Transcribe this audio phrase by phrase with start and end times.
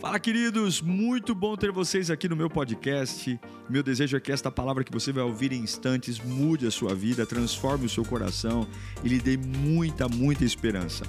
[0.00, 0.80] Fala, queridos!
[0.80, 3.38] Muito bom ter vocês aqui no meu podcast.
[3.68, 6.94] Meu desejo é que esta palavra que você vai ouvir em instantes mude a sua
[6.94, 8.64] vida, transforme o seu coração
[9.04, 11.04] e lhe dê muita, muita esperança.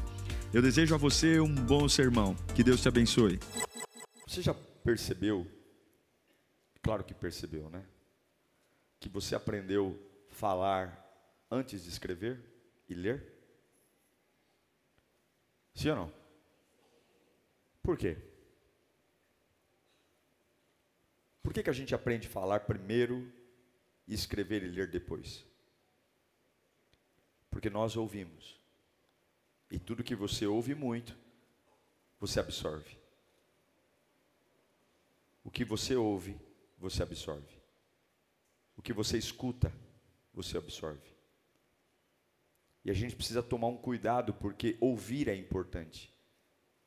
[0.52, 2.36] Eu desejo a você um bom sermão.
[2.56, 3.40] Que Deus te abençoe.
[4.28, 5.46] Você já percebeu?
[6.82, 7.86] Claro que percebeu, né?
[9.00, 10.00] Que você aprendeu
[10.32, 12.44] a falar antes de escrever
[12.90, 13.24] e ler?
[15.76, 16.14] Sim ou não?
[17.84, 18.29] Por quê?
[21.42, 23.32] Por que, que a gente aprende a falar primeiro
[24.08, 25.46] e escrever e ler depois?
[27.50, 28.60] Porque nós ouvimos.
[29.72, 31.18] E tudo que você ouve muito,
[32.20, 32.98] você absorve.
[35.44, 36.40] O que você ouve,
[36.78, 37.60] você absorve.
[38.76, 39.72] O que você escuta,
[40.34, 41.16] você absorve.
[42.84, 46.14] E a gente precisa tomar um cuidado, porque ouvir é importante.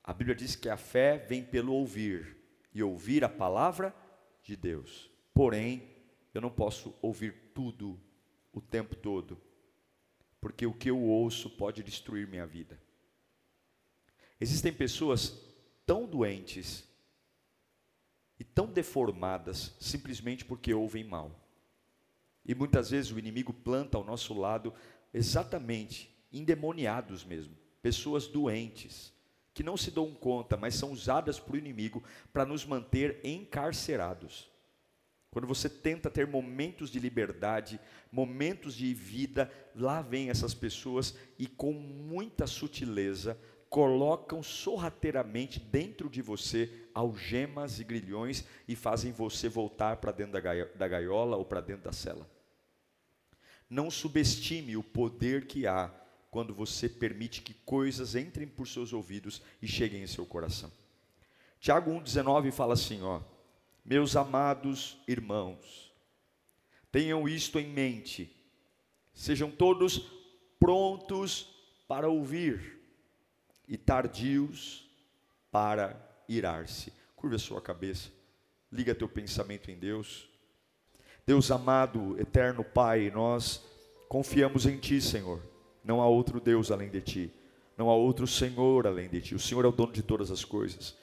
[0.03, 2.37] A Bíblia diz que a fé vem pelo ouvir,
[2.75, 3.95] e ouvir a palavra
[4.43, 5.11] de Deus.
[5.33, 5.89] Porém,
[6.35, 7.99] eu não posso ouvir tudo
[8.53, 9.41] o tempo todo,
[10.41, 12.81] porque o que eu ouço pode destruir minha vida.
[14.41, 15.41] Existem pessoas
[15.87, 16.85] tão doentes
[18.39, 21.39] e tão deformadas simplesmente porque ouvem mal.
[22.45, 24.75] E muitas vezes o inimigo planta ao nosso lado
[25.15, 29.13] exatamente endemoniados mesmo, pessoas doentes,
[29.55, 34.51] que não se dão conta, mas são usadas por inimigo para nos manter encarcerados.
[35.31, 37.81] Quando você tenta ter momentos de liberdade,
[38.11, 43.39] momentos de vida, lá vem essas pessoas e com muita sutileza
[43.71, 50.35] colocam sorrateiramente dentro de você algemas e grilhões e fazem você voltar para dentro
[50.77, 52.29] da gaiola ou para dentro da cela.
[53.71, 55.91] Não subestime o poder que há
[56.33, 60.73] quando você permite que coisas entrem por seus ouvidos e cheguem em seu coração.
[61.61, 63.21] Tiago 1,19 fala assim: ó,
[63.85, 65.93] meus amados irmãos,
[66.91, 68.35] tenham isto em mente,
[69.13, 70.11] sejam todos
[70.59, 71.49] prontos
[71.87, 72.81] para ouvir
[73.69, 74.91] e tardios
[75.51, 75.95] para
[76.27, 76.95] irar-se.
[77.15, 78.11] Curva a sua cabeça,
[78.73, 80.27] liga teu pensamento em Deus.
[81.27, 83.63] Deus amado, eterno Pai, nós
[84.09, 85.52] confiamos em Ti, Senhor.
[85.85, 87.31] Não há outro Deus além de ti.
[87.77, 89.35] Não há outro Senhor além de ti.
[89.35, 90.95] O Senhor é o dono de todas as coisas.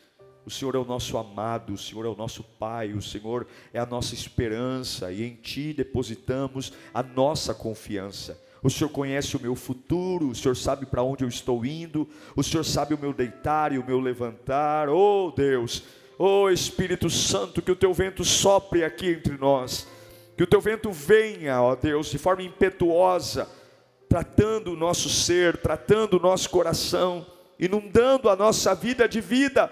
[0.46, 3.80] O Senhor é o nosso amado, o Senhor é o nosso Pai, o Senhor é
[3.80, 8.42] a nossa esperança e em Ti depositamos a nossa confiança.
[8.64, 12.44] O Senhor conhece o meu futuro, o Senhor sabe para onde eu estou indo, o
[12.44, 14.90] Senhor sabe o meu deitar e o meu levantar.
[14.90, 15.84] Oh Deus,
[16.18, 19.88] oh Espírito Santo, que o Teu vento sopre aqui entre nós,
[20.36, 23.48] que o Teu vento venha, ó Deus, de forma impetuosa
[24.10, 27.26] tratando o nosso ser, tratando o nosso coração,
[27.60, 29.68] inundando a nossa vida de vida.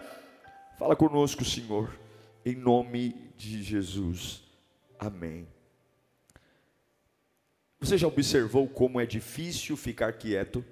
[0.77, 1.99] Fala conosco, Senhor,
[2.45, 4.43] em nome de Jesus.
[4.99, 5.47] Amém.
[7.79, 10.63] Você já observou como é difícil ficar quieto?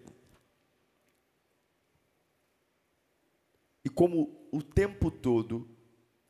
[3.84, 5.68] E como o tempo todo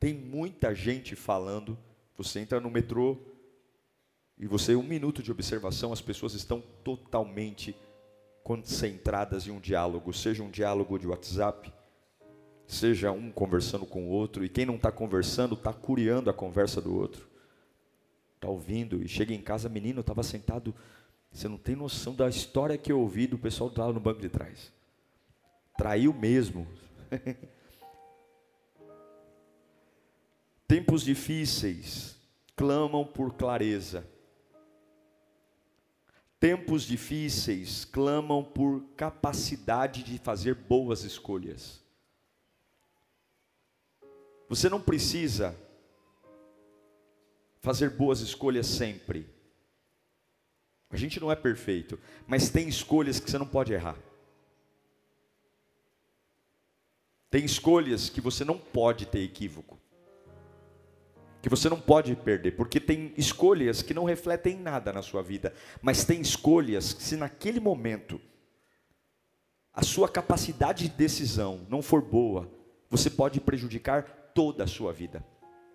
[0.00, 1.78] tem muita gente falando.
[2.16, 3.18] Você entra no metrô,
[4.38, 7.74] e você, um minuto de observação, as pessoas estão totalmente
[8.44, 11.72] concentradas em um diálogo, seja um diálogo de WhatsApp,
[12.66, 16.82] seja um conversando com o outro, e quem não está conversando está curiando a conversa
[16.82, 17.26] do outro,
[18.34, 20.74] está ouvindo, e chega em casa, menino, estava sentado,
[21.32, 24.28] você não tem noção da história que eu ouvi do pessoal lá no banco de
[24.28, 24.70] trás.
[25.78, 26.66] Traiu mesmo.
[30.68, 32.16] Tempos difíceis
[32.54, 34.06] clamam por clareza
[36.46, 41.82] Tempos difíceis clamam por capacidade de fazer boas escolhas.
[44.48, 45.58] Você não precisa
[47.60, 49.28] fazer boas escolhas sempre.
[50.88, 51.98] A gente não é perfeito,
[52.28, 53.98] mas tem escolhas que você não pode errar.
[57.28, 59.80] Tem escolhas que você não pode ter equívoco
[61.42, 65.54] que você não pode perder, porque tem escolhas que não refletem nada na sua vida,
[65.80, 68.20] mas tem escolhas que, se naquele momento
[69.72, 72.50] a sua capacidade de decisão não for boa,
[72.88, 75.24] você pode prejudicar toda a sua vida,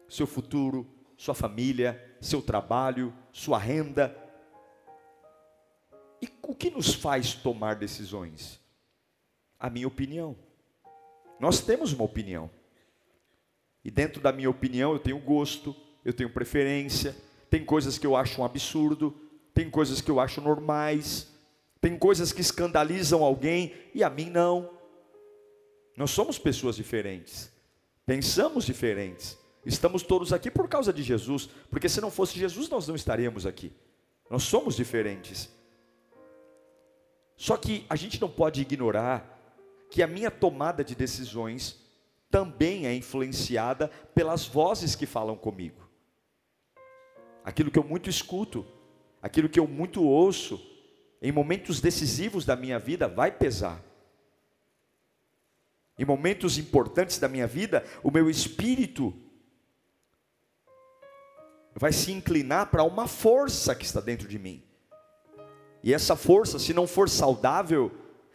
[0.09, 4.17] seu futuro, sua família, seu trabalho, sua renda.
[6.21, 8.59] E o que nos faz tomar decisões?
[9.59, 10.35] A minha opinião.
[11.39, 12.49] Nós temos uma opinião.
[13.83, 15.75] E dentro da minha opinião, eu tenho gosto,
[16.05, 17.15] eu tenho preferência,
[17.49, 19.15] tem coisas que eu acho um absurdo,
[19.53, 21.27] tem coisas que eu acho normais,
[21.79, 24.69] tem coisas que escandalizam alguém e a mim não.
[25.97, 27.51] Nós somos pessoas diferentes.
[28.05, 29.37] Pensamos diferentes.
[29.65, 33.45] Estamos todos aqui por causa de Jesus, porque se não fosse Jesus, nós não estaríamos
[33.45, 33.71] aqui.
[34.29, 35.49] Nós somos diferentes.
[37.35, 39.39] Só que a gente não pode ignorar
[39.89, 41.80] que a minha tomada de decisões
[42.31, 45.87] também é influenciada pelas vozes que falam comigo.
[47.43, 48.65] Aquilo que eu muito escuto,
[49.21, 50.59] aquilo que eu muito ouço,
[51.21, 53.83] em momentos decisivos da minha vida, vai pesar.
[55.99, 59.13] Em momentos importantes da minha vida, o meu espírito
[61.75, 64.63] vai se inclinar para uma força que está dentro de mim.
[65.83, 67.91] E essa força, se não for saudável,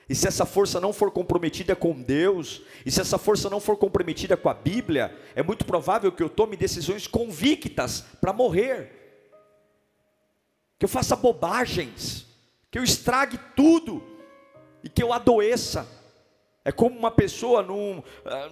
[0.09, 3.77] e se essa força não for comprometida com Deus, e se essa força não for
[3.77, 8.93] comprometida com a Bíblia, é muito provável que eu tome decisões convictas para morrer,
[10.79, 12.25] que eu faça bobagens,
[12.71, 14.03] que eu estrague tudo
[14.85, 15.89] e que eu adoeça.
[16.65, 18.51] É como uma pessoa num, ah,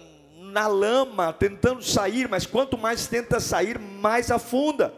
[0.51, 4.93] na lama tentando sair, mas quanto mais tenta sair, mais afunda.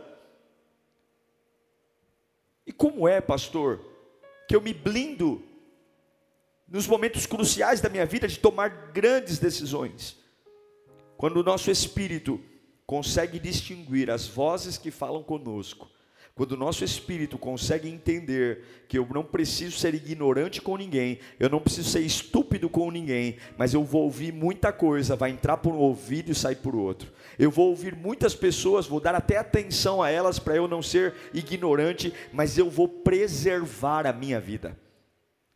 [2.65, 3.79] E como é, pastor,
[4.47, 5.46] que eu me blindo
[6.67, 10.17] nos momentos cruciais da minha vida de tomar grandes decisões.
[11.15, 12.39] Quando o nosso espírito
[12.85, 15.89] consegue distinguir as vozes que falam conosco,
[16.37, 21.49] quando o nosso espírito consegue entender que eu não preciso ser ignorante com ninguém, eu
[21.49, 25.73] não preciso ser estúpido com ninguém, mas eu vou ouvir muita coisa, vai entrar por
[25.73, 27.11] um ouvido e sair por outro.
[27.39, 31.15] Eu vou ouvir muitas pessoas, vou dar até atenção a elas para eu não ser
[31.33, 34.77] ignorante, mas eu vou preservar a minha vida.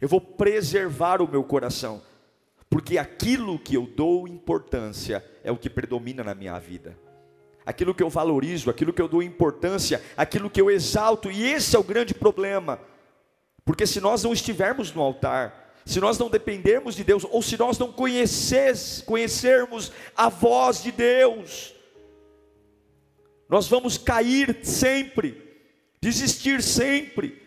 [0.01, 2.01] Eu vou preservar o meu coração,
[2.67, 6.97] porque aquilo que eu dou importância é o que predomina na minha vida.
[7.63, 11.75] Aquilo que eu valorizo, aquilo que eu dou importância, aquilo que eu exalto, e esse
[11.75, 12.79] é o grande problema.
[13.63, 17.55] Porque se nós não estivermos no altar, se nós não dependermos de Deus, ou se
[17.55, 21.75] nós não conheces, conhecermos a voz de Deus,
[23.47, 25.59] nós vamos cair sempre,
[26.01, 27.40] desistir sempre,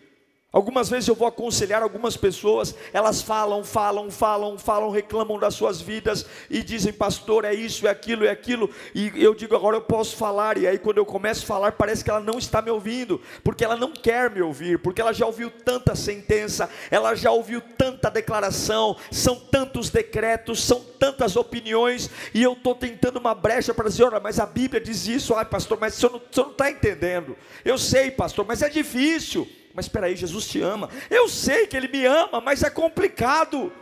[0.55, 5.81] Algumas vezes eu vou aconselhar algumas pessoas, elas falam, falam, falam, falam, reclamam das suas
[5.81, 9.81] vidas e dizem, pastor, é isso, é aquilo, é aquilo, e eu digo, agora eu
[9.81, 12.71] posso falar, e aí quando eu começo a falar, parece que ela não está me
[12.71, 17.31] ouvindo, porque ela não quer me ouvir, porque ela já ouviu tanta sentença, ela já
[17.31, 23.73] ouviu tanta declaração, são tantos decretos, são tantas opiniões, e eu estou tentando uma brecha
[23.73, 26.71] para dizer, olha, mas a Bíblia diz isso, ai pastor, mas o senhor não está
[26.71, 27.35] entendendo,
[27.65, 29.45] eu sei, pastor, mas é difícil.
[29.75, 30.89] Mas espera aí, Jesus te ama.
[31.09, 33.73] Eu sei que Ele me ama, mas é complicado.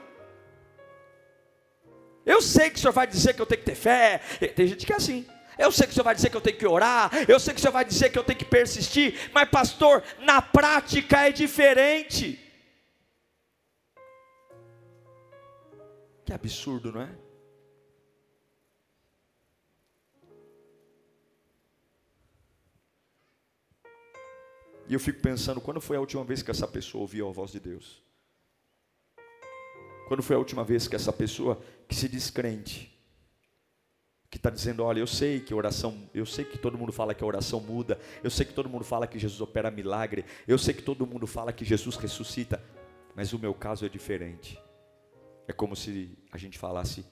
[2.26, 4.20] Eu sei que o Senhor vai dizer que eu tenho que ter fé.
[4.56, 5.24] Tem gente que é assim.
[5.56, 7.12] Eu sei que o Senhor vai dizer que eu tenho que orar.
[7.28, 9.30] Eu sei que o Senhor vai dizer que eu tenho que persistir.
[9.32, 12.40] Mas, pastor, na prática é diferente.
[16.26, 17.23] Que absurdo, não é?
[24.94, 27.52] E eu fico pensando, quando foi a última vez que essa pessoa ouviu a voz
[27.52, 28.04] de Deus?
[30.08, 32.96] Quando foi a última vez que essa pessoa que se diz crente,
[34.30, 37.24] que está dizendo, olha, eu sei que oração, eu sei que todo mundo fala que
[37.24, 40.76] a oração muda, eu sei que todo mundo fala que Jesus opera milagre, eu sei
[40.76, 42.64] que todo mundo fala que Jesus ressuscita,
[43.16, 44.62] mas o meu caso é diferente.
[45.48, 47.04] É como se a gente falasse,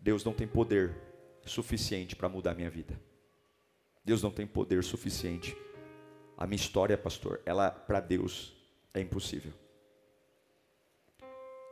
[0.00, 0.96] Deus não tem poder
[1.46, 3.00] suficiente para mudar minha vida.
[4.04, 5.56] Deus não tem poder suficiente
[6.40, 8.56] a minha história, pastor, ela para Deus
[8.94, 9.52] é impossível.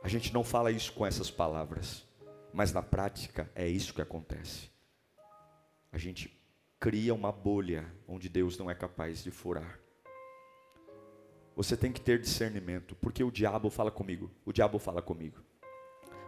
[0.03, 2.05] A gente não fala isso com essas palavras,
[2.53, 4.69] mas na prática é isso que acontece.
[5.91, 6.39] A gente
[6.79, 9.79] cria uma bolha onde Deus não é capaz de furar.
[11.55, 14.29] Você tem que ter discernimento, porque o diabo fala comigo.
[14.45, 15.43] O diabo fala comigo.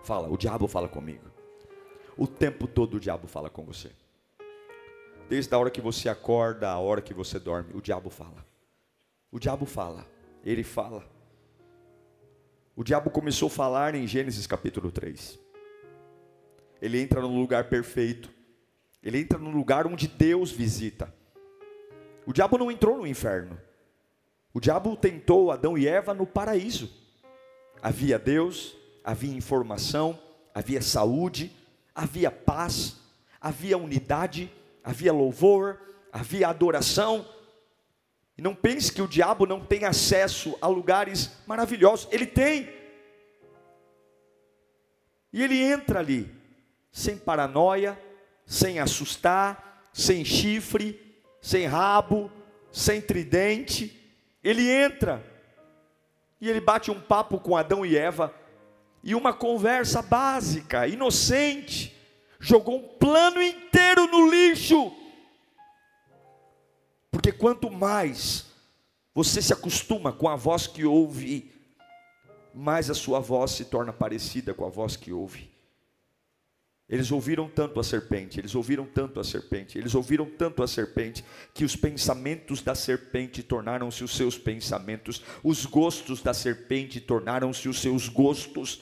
[0.03, 1.31] Fala, o diabo fala comigo.
[2.17, 3.91] O tempo todo o diabo fala com você.
[5.31, 8.45] Desde a hora que você acorda, a hora que você dorme, o diabo fala.
[9.31, 10.05] O diabo fala,
[10.43, 11.09] ele fala.
[12.75, 15.39] O diabo começou a falar em Gênesis capítulo 3.
[16.81, 18.29] Ele entra no lugar perfeito.
[19.01, 21.15] Ele entra no lugar onde Deus visita.
[22.25, 23.57] O diabo não entrou no inferno.
[24.53, 26.91] O diabo tentou Adão e Eva no paraíso.
[27.81, 30.19] Havia Deus, havia informação,
[30.53, 31.55] havia saúde,
[31.95, 32.97] havia paz,
[33.39, 34.51] havia unidade,
[34.83, 35.79] havia louvor,
[36.11, 37.27] havia adoração.
[38.37, 42.69] E não pense que o diabo não tem acesso a lugares maravilhosos, ele tem.
[45.33, 46.29] E ele entra ali,
[46.91, 47.99] sem paranoia,
[48.45, 50.99] sem assustar, sem chifre,
[51.41, 52.31] sem rabo,
[52.71, 53.97] sem tridente.
[54.43, 55.23] Ele entra
[56.39, 58.33] e ele bate um papo com Adão e Eva,
[59.03, 61.95] e uma conversa básica, inocente
[62.41, 64.91] jogou um plano inteiro no lixo.
[67.09, 68.47] Porque quanto mais
[69.13, 71.51] você se acostuma com a voz que ouve,
[72.53, 75.51] mais a sua voz se torna parecida com a voz que ouve.
[76.89, 81.23] Eles ouviram tanto a serpente, eles ouviram tanto a serpente, eles ouviram tanto a serpente,
[81.53, 87.79] que os pensamentos da serpente tornaram-se os seus pensamentos, os gostos da serpente tornaram-se os
[87.79, 88.81] seus gostos.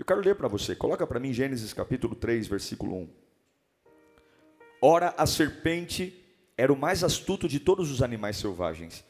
[0.00, 3.08] Eu quero ler para você, coloca para mim Gênesis capítulo 3, versículo 1.
[4.80, 6.18] Ora, a serpente
[6.56, 9.04] era o mais astuto de todos os animais selvagens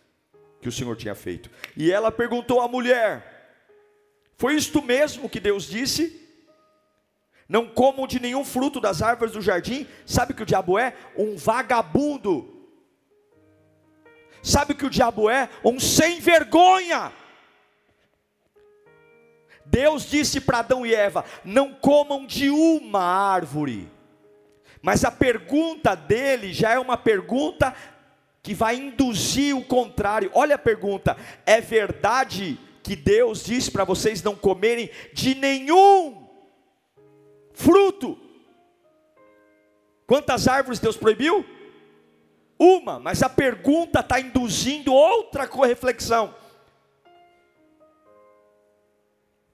[0.61, 1.49] que o Senhor tinha feito.
[1.77, 3.55] E ela perguntou à mulher:
[4.37, 6.29] Foi isto mesmo que Deus disse?
[7.49, 9.87] Não comam de nenhum fruto das árvores do jardim.
[10.05, 10.97] Sabe que o diabo é?
[11.17, 12.67] Um vagabundo.
[14.43, 15.49] Sabe que o diabo é?
[15.65, 17.13] Um sem vergonha.
[19.71, 23.89] Deus disse para Adão e Eva: Não comam de uma árvore
[24.83, 27.75] mas a pergunta dele já é uma pergunta
[28.43, 30.31] que vai induzir o contrário.
[30.35, 36.27] Olha a pergunta: é verdade que Deus disse para vocês não comerem de nenhum
[37.53, 38.19] fruto?
[40.07, 41.45] Quantas árvores Deus proibiu?
[42.59, 46.35] Uma, mas a pergunta está induzindo outra reflexão.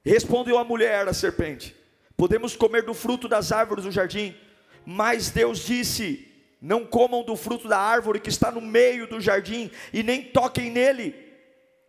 [0.06, 1.74] Respondeu a mulher, a serpente:
[2.16, 4.36] Podemos comer do fruto das árvores do jardim,
[4.84, 6.32] mas Deus disse:
[6.62, 10.70] Não comam do fruto da árvore que está no meio do jardim, e nem toquem
[10.70, 11.12] nele,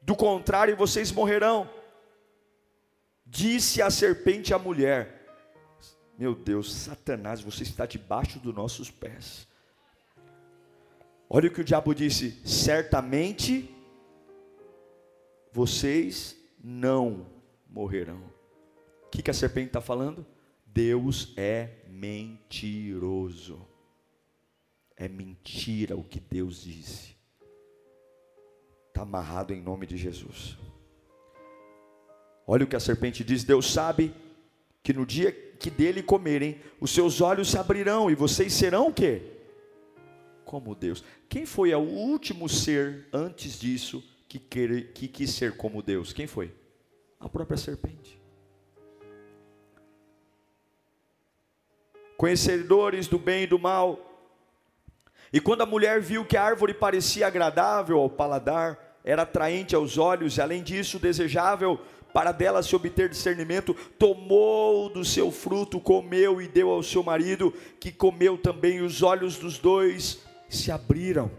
[0.01, 1.69] do contrário vocês morrerão.
[3.23, 5.23] Disse a serpente à mulher:
[6.17, 9.47] Meu Deus, Satanás, você está debaixo dos nossos pés.
[11.29, 13.69] Olha o que o diabo disse: Certamente
[15.53, 17.36] vocês não
[17.77, 18.23] morrerão.
[19.05, 20.25] O que, que a serpente está falando?
[20.65, 23.61] Deus é mentiroso.
[24.95, 27.15] É mentira o que Deus disse.
[28.87, 30.57] Está amarrado em nome de Jesus.
[32.47, 34.11] Olha o que a serpente diz: Deus sabe
[34.81, 38.93] que no dia que dele comerem, os seus olhos se abrirão e vocês serão o
[38.93, 39.21] quê?
[40.43, 41.03] Como Deus.
[41.29, 46.11] Quem foi o último ser antes disso que, quer, que quis ser como Deus?
[46.11, 46.51] Quem foi?
[47.19, 48.17] A própria serpente.
[52.17, 53.99] conhecedores do bem e do mal.
[55.31, 59.97] E quando a mulher viu que a árvore parecia agradável ao paladar, era atraente aos
[59.97, 61.79] olhos e além disso desejável
[62.13, 67.53] para dela se obter discernimento, tomou do seu fruto, comeu e deu ao seu marido,
[67.79, 70.19] que comeu também, os olhos dos dois
[70.49, 71.29] se abriram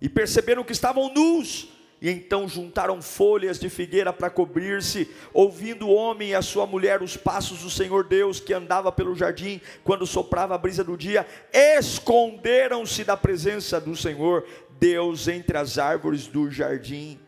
[0.00, 1.68] e perceberam que estavam nus
[2.00, 7.02] e então juntaram folhas de figueira para cobrir-se, ouvindo o homem e a sua mulher
[7.02, 11.26] os passos do Senhor Deus que andava pelo jardim quando soprava a brisa do dia,
[11.52, 14.46] esconderam-se da presença do Senhor
[14.78, 17.18] Deus entre as árvores do jardim,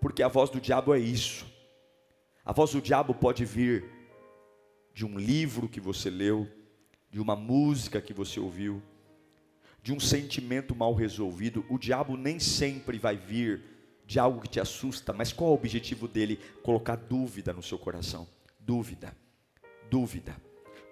[0.00, 1.46] porque a voz do diabo é isso.
[2.44, 3.84] A voz do diabo pode vir
[4.92, 6.46] de um livro que você leu,
[7.10, 8.82] de uma música que você ouviu,
[9.82, 11.64] de um sentimento mal resolvido.
[11.70, 13.71] O diabo nem sempre vai vir
[14.12, 16.38] de algo que te assusta, mas qual é o objetivo dele?
[16.62, 18.28] Colocar dúvida no seu coração.
[18.60, 19.16] Dúvida,
[19.90, 20.36] dúvida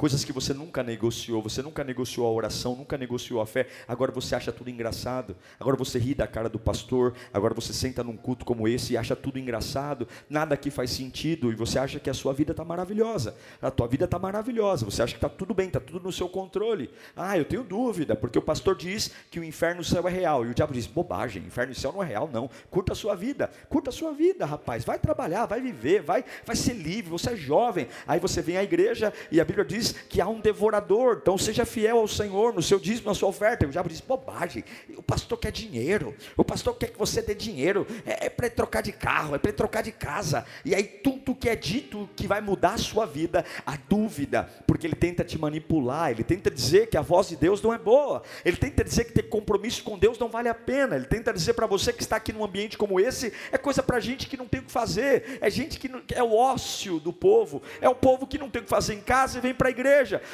[0.00, 4.10] coisas que você nunca negociou, você nunca negociou a oração, nunca negociou a fé, agora
[4.10, 8.16] você acha tudo engraçado, agora você ri da cara do pastor, agora você senta num
[8.16, 12.08] culto como esse e acha tudo engraçado, nada aqui faz sentido e você acha que
[12.08, 15.52] a sua vida está maravilhosa, a tua vida está maravilhosa, você acha que está tudo
[15.52, 16.88] bem, está tudo no seu controle.
[17.14, 20.10] Ah, eu tenho dúvida, porque o pastor diz que o inferno e o céu é
[20.10, 22.96] real, e o diabo diz, bobagem, inferno e céu não é real não, curta a
[22.96, 27.10] sua vida, curta a sua vida rapaz, vai trabalhar, vai viver, vai, vai ser livre,
[27.10, 30.40] você é jovem, aí você vem à igreja e a Bíblia diz que há um
[30.40, 33.66] devorador, então seja fiel ao Senhor no seu dízimo, na sua oferta.
[33.66, 34.64] O diabo diz: bobagem,
[34.96, 38.82] o pastor quer dinheiro, o pastor quer que você dê dinheiro, é, é para trocar
[38.82, 42.40] de carro, é para trocar de casa, e aí tudo que é dito que vai
[42.40, 46.96] mudar a sua vida, a dúvida, porque ele tenta te manipular, ele tenta dizer que
[46.96, 50.18] a voz de Deus não é boa, ele tenta dizer que ter compromisso com Deus
[50.18, 53.00] não vale a pena, ele tenta dizer para você que está aqui num ambiente como
[53.00, 56.02] esse, é coisa para gente que não tem o que fazer, é gente que não,
[56.12, 59.00] é o ócio do povo, é o povo que não tem o que fazer em
[59.00, 59.79] casa e vem para a igreja,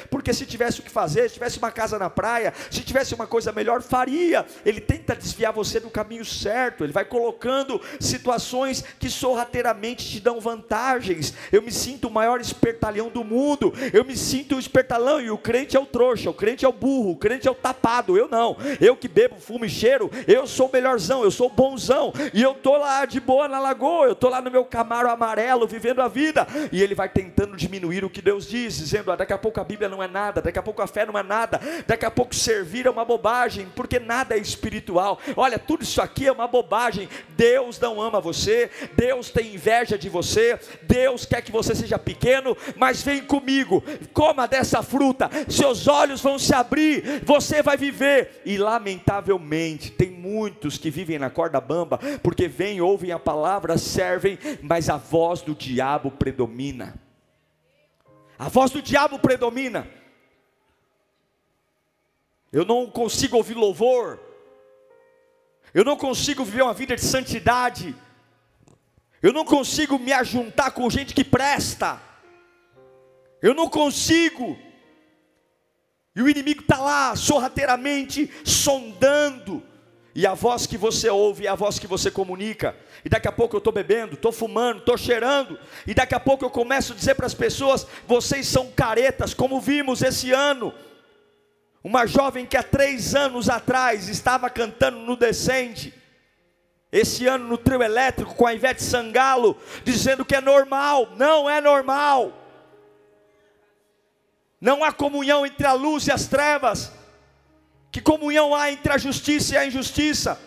[0.09, 3.27] porque se tivesse o que fazer, se tivesse uma casa na praia, se tivesse uma
[3.27, 4.45] coisa melhor, faria.
[4.65, 10.39] Ele tenta desviar você do caminho certo, ele vai colocando situações que sorrateiramente te dão
[10.39, 11.33] vantagens.
[11.51, 15.37] Eu me sinto o maior espertalhão do mundo, eu me sinto o espertalão, e o
[15.37, 18.27] crente é o trouxa, o crente é o burro, o crente é o tapado, eu
[18.27, 18.57] não.
[18.79, 22.41] Eu que bebo, fumo e cheiro, eu sou o melhorzão, eu sou o bonzão, e
[22.41, 26.01] eu tô lá de boa na lagoa, eu tô lá no meu camaro amarelo, vivendo
[26.01, 29.36] a vida, e ele vai tentando diminuir o que Deus diz, dizendo: ah, daqui a
[29.37, 31.61] a pouco a Bíblia não é nada, daqui a pouco a fé não é nada,
[31.85, 35.19] daqui a pouco servir é uma bobagem, porque nada é espiritual.
[35.35, 37.07] Olha, tudo isso aqui é uma bobagem.
[37.29, 42.57] Deus não ama você, Deus tem inveja de você, Deus quer que você seja pequeno,
[42.75, 48.41] mas vem comigo, coma dessa fruta, seus olhos vão se abrir, você vai viver.
[48.45, 54.39] E lamentavelmente, tem muitos que vivem na corda bamba, porque vêm, ouvem a palavra, servem,
[54.61, 57.06] mas a voz do diabo predomina.
[58.37, 59.87] A voz do diabo predomina.
[62.51, 64.19] Eu não consigo ouvir louvor.
[65.73, 67.95] Eu não consigo viver uma vida de santidade.
[69.21, 72.01] Eu não consigo me ajuntar com gente que presta.
[73.41, 74.57] Eu não consigo.
[76.15, 79.63] E o inimigo está lá, sorrateiramente, sondando.
[80.17, 82.75] E a voz que você ouve é a voz que você comunica.
[83.05, 85.59] E daqui a pouco eu estou bebendo, estou fumando, estou cheirando.
[85.85, 89.61] E daqui a pouco eu começo a dizer para as pessoas: vocês são caretas, como
[89.61, 90.73] vimos esse ano.
[91.83, 95.93] Uma jovem que há três anos atrás estava cantando no Descende.
[96.91, 101.09] Esse ano no trio elétrico com a Ivete Sangalo, dizendo que é normal.
[101.15, 102.33] Não é normal.
[104.59, 106.96] Não há comunhão entre a luz e as trevas.
[107.91, 110.39] Que comunhão há entre a justiça e a injustiça?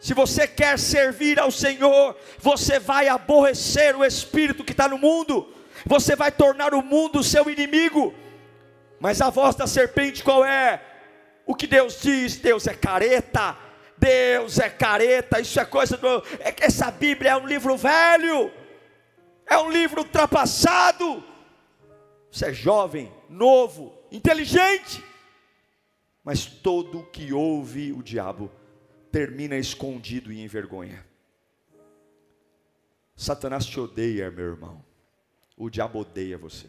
[0.00, 5.48] Se você quer servir ao Senhor, você vai aborrecer o espírito que está no mundo,
[5.86, 8.12] você vai tornar o mundo seu inimigo.
[8.98, 10.82] Mas a voz da serpente qual é?
[11.46, 12.36] O que Deus diz?
[12.36, 13.56] Deus é careta,
[13.96, 16.24] Deus é careta, isso é coisa do.
[16.40, 18.50] É, essa Bíblia é um livro velho,
[19.46, 21.22] é um livro ultrapassado.
[22.30, 25.11] Você é jovem, novo, inteligente
[26.24, 28.50] mas todo que ouve o diabo
[29.10, 31.04] termina escondido e em vergonha.
[33.14, 34.84] Satanás te odeia, meu irmão.
[35.56, 36.68] O diabo odeia você,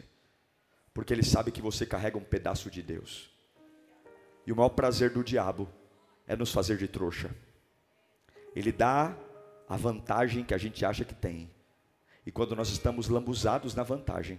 [0.92, 3.30] porque ele sabe que você carrega um pedaço de Deus.
[4.46, 5.68] E o maior prazer do diabo
[6.26, 7.34] é nos fazer de trouxa.
[8.54, 9.16] Ele dá
[9.68, 11.50] a vantagem que a gente acha que tem.
[12.26, 14.38] E quando nós estamos lambuzados na vantagem,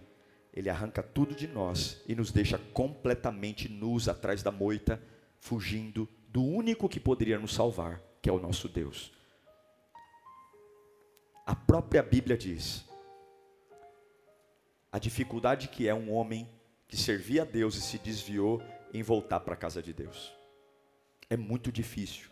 [0.55, 5.01] ele arranca tudo de nós e nos deixa completamente nus atrás da moita,
[5.39, 9.11] fugindo do único que poderia nos salvar, que é o nosso Deus.
[11.45, 12.85] A própria Bíblia diz
[14.91, 16.49] a dificuldade que é um homem
[16.87, 18.63] que servia a Deus e se desviou
[18.93, 20.33] em voltar para a casa de Deus.
[21.29, 22.29] É muito difícil.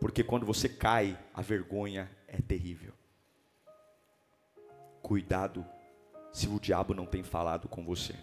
[0.00, 2.94] Porque quando você cai, a vergonha é terrível.
[5.02, 5.66] Cuidado
[6.32, 8.14] se o diabo não tem falado com você.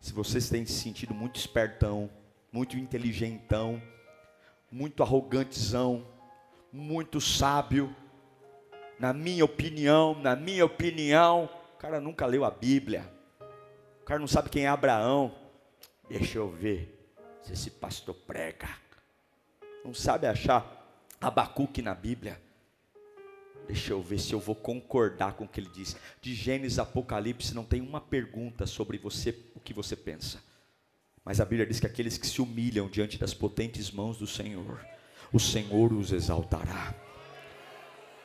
[0.00, 2.10] Se vocês têm se sentido muito espertão,
[2.52, 3.82] muito inteligentão,
[4.70, 6.06] muito arrogantezão,
[6.72, 7.94] muito sábio,
[8.98, 13.10] na minha opinião, na minha opinião, o cara nunca leu a Bíblia.
[14.00, 15.34] O cara não sabe quem é Abraão.
[16.08, 17.10] Deixa eu ver
[17.42, 18.68] se esse pastor prega.
[19.84, 20.76] Não sabe achar
[21.20, 22.40] Abacuque na Bíblia.
[23.70, 25.94] Deixa eu ver se eu vou concordar com o que ele diz.
[26.20, 30.42] De Gênesis Apocalipse não tem uma pergunta sobre você, o que você pensa.
[31.24, 34.84] Mas a Bíblia diz que aqueles que se humilham diante das potentes mãos do Senhor,
[35.32, 36.92] o Senhor os exaltará.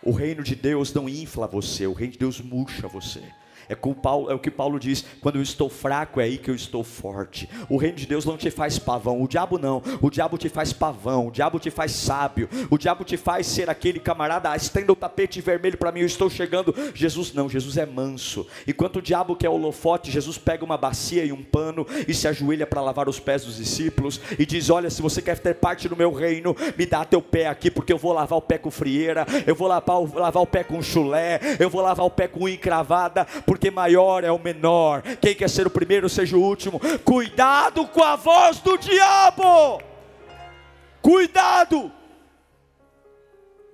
[0.01, 3.21] O reino de Deus não infla você, o reino de Deus murcha você.
[3.69, 6.55] É, Paulo, é, o que Paulo diz: quando eu estou fraco, é aí que eu
[6.55, 7.49] estou forte.
[7.69, 9.81] O reino de Deus não te faz pavão, o diabo não.
[10.01, 13.69] O diabo te faz pavão, o diabo te faz sábio, o diabo te faz ser
[13.69, 16.73] aquele camarada, ah, estenda o tapete vermelho para mim, eu estou chegando.
[16.93, 18.47] Jesus não, Jesus é manso.
[18.67, 22.67] Enquanto o diabo quer holofote, Jesus pega uma bacia e um pano e se ajoelha
[22.67, 25.95] para lavar os pés dos discípulos e diz: Olha, se você quer ter parte no
[25.95, 29.25] meu reino, me dá teu pé aqui, porque eu vou lavar o pé com frieira,
[29.45, 33.25] eu vou lavar, lavar o pé com chulé, eu vou lavar o pé com encravada,
[33.45, 35.01] porque maior é o menor.
[35.21, 36.79] Quem quer ser o primeiro, seja o último.
[37.03, 39.81] Cuidado com a voz do diabo.
[41.01, 41.91] Cuidado.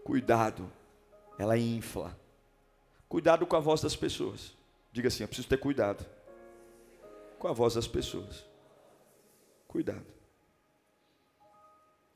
[0.04, 0.72] Cuidado.
[1.38, 2.17] Ela infla.
[3.08, 4.54] Cuidado com a voz das pessoas.
[4.91, 6.06] Diga assim: eu preciso ter cuidado
[7.39, 8.46] com a voz das pessoas.
[9.67, 10.06] Cuidado.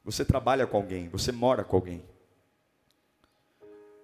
[0.03, 2.03] Você trabalha com alguém, você mora com alguém.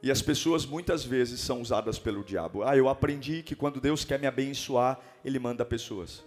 [0.04, 2.64] E as pessoas muitas vezes são usadas pelo diabo.
[2.64, 6.24] Ah, eu aprendi que quando Deus quer me abençoar, Ele manda pessoas.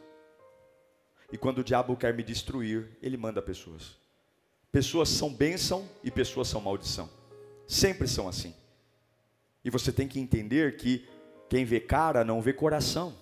[1.32, 3.96] E quando o diabo quer me destruir, Ele manda pessoas.
[4.70, 7.10] Pessoas são bênção e pessoas são maldição.
[7.66, 8.54] Sempre são assim.
[9.64, 11.08] E você tem que entender que
[11.48, 13.14] quem vê cara não vê coração.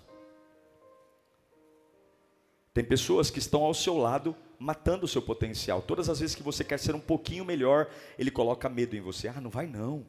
[2.75, 5.81] Tem pessoas que estão ao seu lado matando o seu potencial.
[5.83, 9.29] Todas as vezes que você quer ser um pouquinho melhor, ele coloca medo em você.
[9.29, 10.07] Ah, não vai não.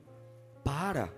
[0.64, 1.14] Para.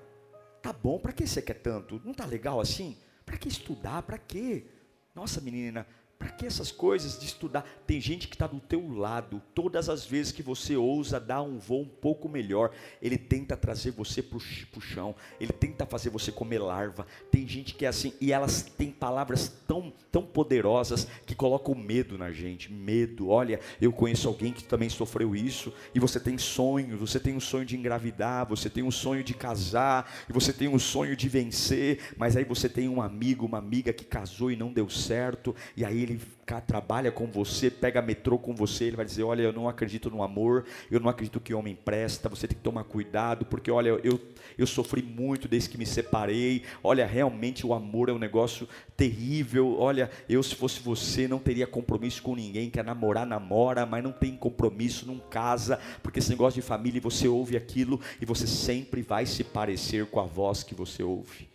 [0.62, 2.02] Tá bom, para que você quer tanto?
[2.04, 2.98] Não tá legal assim?
[3.26, 4.02] Para que estudar?
[4.04, 4.66] Para quê?
[5.14, 7.66] Nossa, menina, para que essas coisas de estudar?
[7.86, 9.42] Tem gente que está do teu lado.
[9.54, 13.92] Todas as vezes que você ousa dar um voo um pouco melhor, ele tenta trazer
[13.92, 15.16] você para o chão.
[15.40, 17.06] Ele tenta fazer você comer larva.
[17.30, 22.18] Tem gente que é assim e elas têm palavras tão tão poderosas que colocam medo
[22.18, 22.72] na gente.
[22.72, 23.28] Medo.
[23.28, 25.74] Olha, eu conheço alguém que também sofreu isso.
[25.94, 26.98] E você tem sonhos.
[27.00, 28.48] Você tem um sonho de engravidar.
[28.48, 30.10] Você tem um sonho de casar.
[30.30, 32.00] E você tem um sonho de vencer.
[32.16, 35.54] Mas aí você tem um amigo, uma amiga que casou e não deu certo.
[35.76, 36.22] E aí ele
[36.68, 40.22] trabalha com você, pega metrô com você, ele vai dizer: Olha, eu não acredito no
[40.22, 44.20] amor, eu não acredito que homem presta, você tem que tomar cuidado, porque olha, eu,
[44.58, 46.64] eu sofri muito desde que me separei.
[46.84, 49.78] Olha, realmente o amor é um negócio terrível.
[49.80, 54.12] Olha, eu se fosse você não teria compromisso com ninguém, quer namorar, namora, mas não
[54.12, 59.02] tem compromisso, não casa, porque esse negócio de família você ouve aquilo e você sempre
[59.02, 61.50] vai se parecer com a voz que você ouve.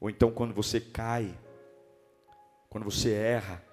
[0.00, 1.32] Ou então quando você cai,
[2.68, 3.65] quando você erra,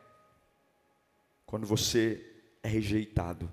[1.53, 2.19] quando você
[2.63, 3.47] é rejeitado.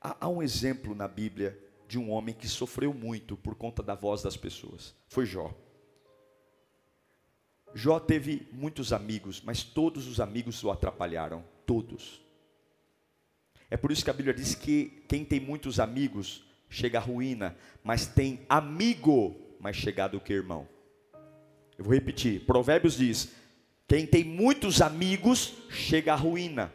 [0.00, 3.96] Há, há um exemplo na Bíblia de um homem que sofreu muito por conta da
[3.96, 4.94] voz das pessoas.
[5.08, 5.52] Foi Jó.
[7.74, 11.44] Jó teve muitos amigos, mas todos os amigos o atrapalharam.
[11.66, 12.22] Todos.
[13.68, 17.56] É por isso que a Bíblia diz que quem tem muitos amigos chega à ruína,
[17.82, 20.68] mas tem amigo mais chegado que irmão.
[21.76, 23.34] Eu vou repetir: Provérbios diz:
[23.88, 26.72] quem tem muitos amigos chega à ruína,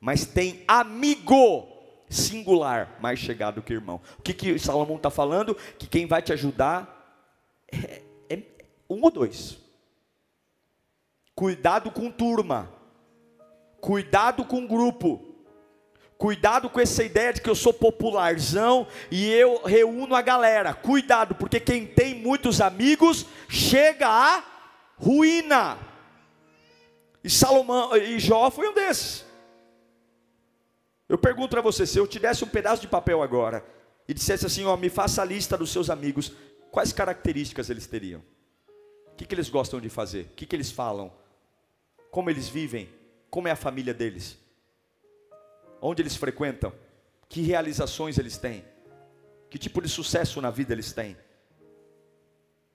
[0.00, 1.66] mas tem amigo
[2.08, 4.00] singular mais chegado que irmão.
[4.18, 5.54] O que, que Salomão está falando?
[5.78, 7.26] Que quem vai te ajudar
[7.70, 8.42] é, é
[8.88, 9.58] um ou dois.
[11.34, 12.72] Cuidado com turma,
[13.80, 15.24] cuidado com grupo.
[16.16, 20.74] Cuidado com essa ideia de que eu sou popularzão e eu reúno a galera.
[20.74, 24.42] Cuidado, porque quem tem muitos amigos chega à
[24.96, 25.78] ruína.
[27.22, 29.27] E Salomão e Jó foi um desses.
[31.08, 33.64] Eu pergunto para você, se eu te desse um pedaço de papel agora
[34.06, 36.32] e dissesse assim, ó, me faça a lista dos seus amigos,
[36.70, 38.22] quais características eles teriam?
[39.06, 40.26] O que, que eles gostam de fazer?
[40.26, 41.12] O que, que eles falam?
[42.10, 42.88] Como eles vivem?
[43.30, 44.38] Como é a família deles?
[45.80, 46.72] Onde eles frequentam?
[47.28, 48.64] Que realizações eles têm?
[49.50, 51.16] Que tipo de sucesso na vida eles têm?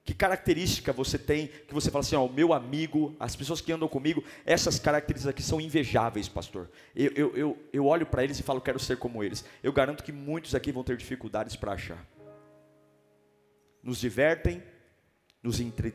[0.05, 3.71] Que característica você tem que você fala assim, ó, o meu amigo, as pessoas que
[3.71, 6.69] andam comigo, essas características aqui são invejáveis, pastor.
[6.93, 9.45] Eu, eu, eu, eu olho para eles e falo, quero ser como eles.
[9.63, 12.05] Eu garanto que muitos aqui vão ter dificuldades para achar.
[13.81, 14.61] Nos divertem,
[15.41, 15.93] nos entre,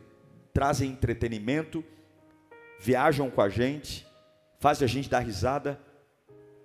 [0.55, 1.85] trazem entretenimento,
[2.81, 4.07] viajam com a gente,
[4.59, 5.79] fazem a gente dar risada,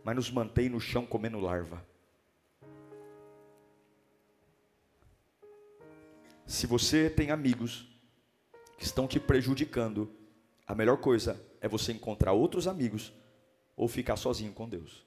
[0.03, 1.85] mas nos mantém no chão comendo larva.
[6.45, 7.87] Se você tem amigos
[8.77, 10.11] que estão te prejudicando,
[10.67, 13.13] a melhor coisa é você encontrar outros amigos
[13.75, 15.05] ou ficar sozinho com Deus.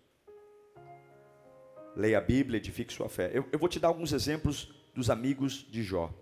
[1.94, 3.31] Leia a Bíblia, edifique sua fé.
[3.33, 6.12] Eu, eu vou te dar alguns exemplos dos amigos de Jó.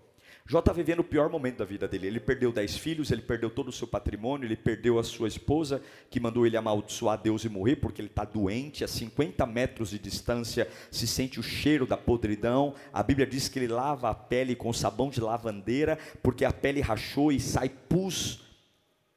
[0.47, 2.05] Jó está vivendo o pior momento da vida dele.
[2.05, 5.81] Ele perdeu dez filhos, ele perdeu todo o seu patrimônio, ele perdeu a sua esposa,
[6.07, 9.97] que mandou ele amaldiçoar Deus e morrer, porque ele está doente, a 50 metros de
[9.97, 12.75] distância se sente o cheiro da podridão.
[12.93, 16.79] A Bíblia diz que ele lava a pele com sabão de lavandeira, porque a pele
[16.79, 18.45] rachou e sai pus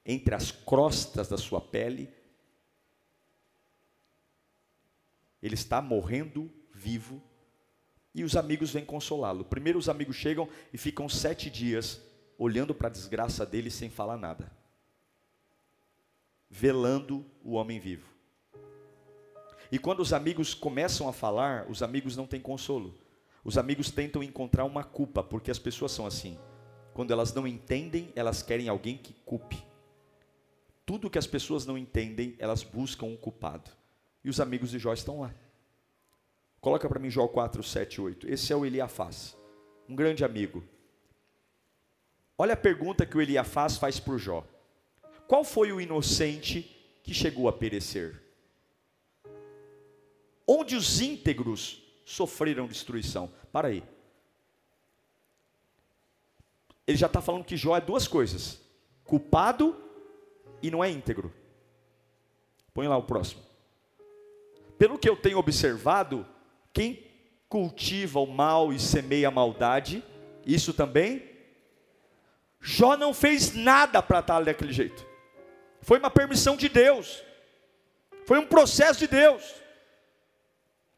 [0.07, 2.09] entre as crostas da sua pele.
[5.43, 7.23] Ele está morrendo vivo
[8.15, 9.45] e os amigos vêm consolá-lo.
[9.45, 12.01] Primeiro os amigos chegam e ficam sete dias
[12.39, 14.51] olhando para a desgraça dele sem falar nada,
[16.49, 18.07] velando o homem vivo.
[19.71, 22.95] E quando os amigos começam a falar, os amigos não têm consolo.
[23.45, 26.39] Os amigos tentam encontrar uma culpa, porque as pessoas são assim.
[26.95, 29.63] Quando elas não entendem, elas querem alguém que culpe.
[30.87, 33.71] Tudo que as pessoas não entendem, elas buscam um culpado.
[34.25, 35.35] E os amigos de Jó estão lá.
[36.61, 38.29] Coloca para mim Jó 4, 7, 8.
[38.29, 39.37] Esse é o Eliafaz,
[39.89, 40.65] um grande amigo.
[42.37, 44.45] Olha a pergunta que o Eliafaz faz por Jó.
[45.27, 46.63] Qual foi o inocente
[47.03, 48.23] que chegou a perecer?
[50.47, 53.31] Onde os íntegros sofreram destruição?
[53.53, 53.83] Para aí.
[56.87, 58.61] Ele já está falando que Jó é duas coisas:
[59.05, 59.77] culpado
[60.63, 61.33] e não é íntegro.
[62.73, 63.43] Põe lá o próximo.
[64.79, 66.27] Pelo que eu tenho observado,
[66.79, 67.05] quem
[67.49, 70.01] cultiva o mal e semeia a maldade,
[70.47, 71.29] isso também.
[72.61, 75.05] Jó não fez nada para estar daquele jeito.
[75.83, 77.21] Foi uma permissão de Deus.
[78.27, 79.43] Foi um processo de Deus.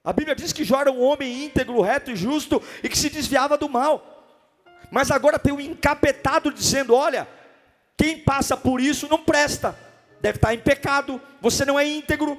[0.05, 3.09] A Bíblia diz que Jó era um homem íntegro, reto e justo e que se
[3.09, 4.69] desviava do mal.
[4.91, 7.27] Mas agora tem um encapetado dizendo: Olha,
[7.97, 9.75] Quem passa por isso não presta,
[10.21, 12.39] deve estar em pecado, você não é íntegro.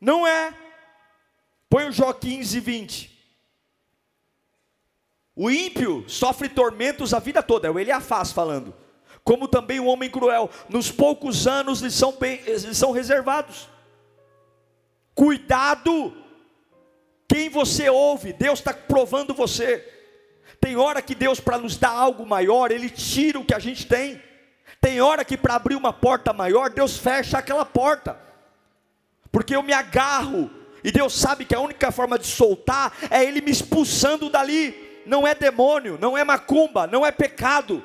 [0.00, 0.65] Não é.
[1.68, 3.16] Põe o Jó 15 e 20.
[5.34, 8.74] O ímpio sofre tormentos a vida toda, é o Eliafaz falando.
[9.22, 13.68] Como também o homem cruel, nos poucos anos lhes são, bem, lhes são reservados.
[15.14, 16.16] Cuidado,
[17.28, 19.92] quem você ouve, Deus está provando você.
[20.60, 23.86] Tem hora que Deus, para nos dar algo maior, Ele tira o que a gente
[23.86, 24.22] tem.
[24.80, 28.18] Tem hora que para abrir uma porta maior, Deus fecha aquela porta.
[29.32, 30.50] Porque eu me agarro,
[30.86, 35.02] e Deus sabe que a única forma de soltar é Ele me expulsando dali.
[35.04, 37.84] Não é demônio, não é macumba, não é pecado,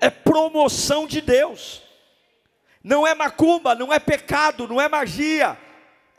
[0.00, 1.82] é promoção de Deus.
[2.82, 5.54] Não é macumba, não é pecado, não é magia,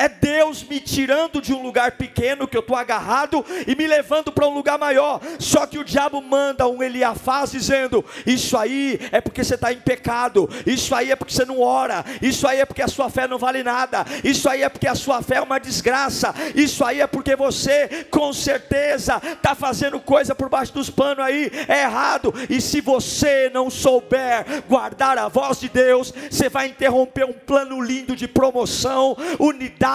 [0.01, 4.31] é Deus me tirando de um lugar pequeno que eu estou agarrado e me levando
[4.31, 5.21] para um lugar maior.
[5.37, 9.77] Só que o diabo manda um Eliafaz dizendo: Isso aí é porque você está em
[9.77, 13.27] pecado, isso aí é porque você não ora, isso aí é porque a sua fé
[13.27, 16.99] não vale nada, isso aí é porque a sua fé é uma desgraça, isso aí
[16.99, 22.33] é porque você com certeza está fazendo coisa por baixo dos panos aí, é errado.
[22.49, 27.79] E se você não souber guardar a voz de Deus, você vai interromper um plano
[27.79, 29.90] lindo de promoção, unidade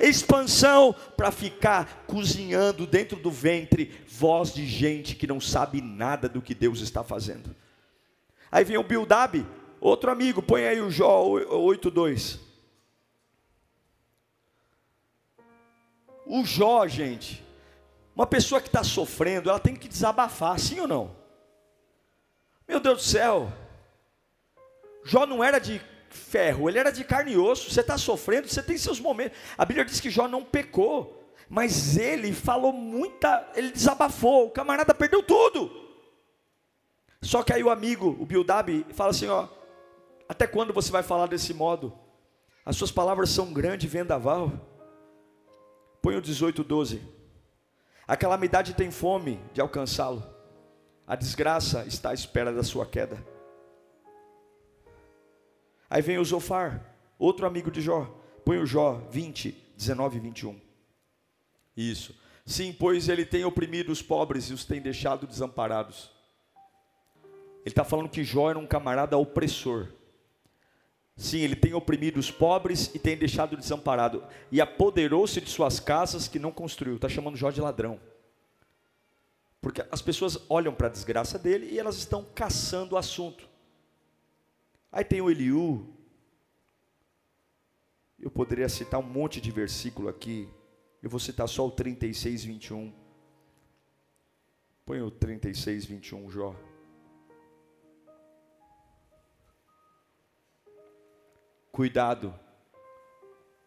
[0.00, 6.42] expansão, para ficar cozinhando dentro do ventre voz de gente que não sabe nada do
[6.42, 7.54] que Deus está fazendo.
[8.50, 9.46] Aí vem o Bildab,
[9.80, 12.38] outro amigo, põe aí o Jó 8:2.
[16.26, 17.44] O Jó, gente,
[18.14, 21.16] uma pessoa que está sofrendo, ela tem que desabafar, sim ou não?
[22.66, 23.52] Meu Deus do céu,
[25.04, 25.80] Jó não era de
[26.10, 27.70] ferro, ele era de carne e osso.
[27.70, 29.38] Você está sofrendo, você tem seus momentos.
[29.56, 34.46] A Bíblia diz que Jó não pecou, mas ele falou muita, ele desabafou.
[34.46, 35.70] O camarada perdeu tudo.
[37.22, 39.48] Só que aí o amigo, o Bildab, fala assim: ó,
[40.28, 41.92] até quando você vai falar desse modo?
[42.64, 44.52] As suas palavras são grande vendaval.
[46.02, 47.02] Põe o 18, 12.
[48.06, 50.22] A calamidade tem fome de alcançá-lo.
[51.06, 53.16] A desgraça está à espera da sua queda.
[55.90, 56.84] Aí vem o Zofar,
[57.18, 58.04] outro amigo de Jó.
[58.44, 60.60] Põe o Jó 20, 19 e 21.
[61.76, 62.14] Isso.
[62.44, 66.10] Sim, pois ele tem oprimido os pobres e os tem deixado desamparados.
[67.60, 69.88] Ele está falando que Jó era um camarada opressor.
[71.16, 74.24] Sim, ele tem oprimido os pobres e tem deixado desamparado.
[74.52, 76.96] E apoderou-se de suas casas que não construiu.
[76.96, 78.00] Está chamando Jó de ladrão.
[79.60, 83.47] Porque as pessoas olham para a desgraça dele e elas estão caçando o assunto.
[84.90, 85.86] Aí tem o Eliú.
[88.18, 90.48] Eu poderia citar um monte de versículo aqui.
[91.02, 92.92] Eu vou citar só o 36, 21.
[94.84, 96.56] Põe o 36, 21, Jó.
[101.70, 102.34] Cuidado,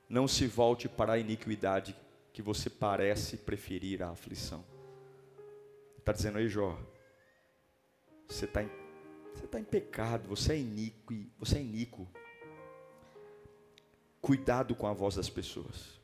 [0.10, 1.96] não se volte para a iniquidade,
[2.34, 4.66] que você parece preferir a aflição.
[5.98, 6.78] Está dizendo aí, Jó,
[8.28, 8.81] você está em
[9.34, 12.08] você está em pecado, você é iníquo, você é iníquo.
[14.22, 16.00] Cuidado com a voz das pessoas.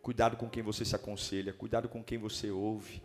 [0.00, 3.02] Cuidado com quem você se aconselha, cuidado com quem você ouve.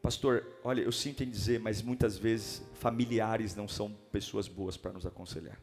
[0.00, 4.92] Pastor, olha, eu sinto em dizer, mas muitas vezes familiares não são pessoas boas para
[4.92, 5.60] nos aconselhar.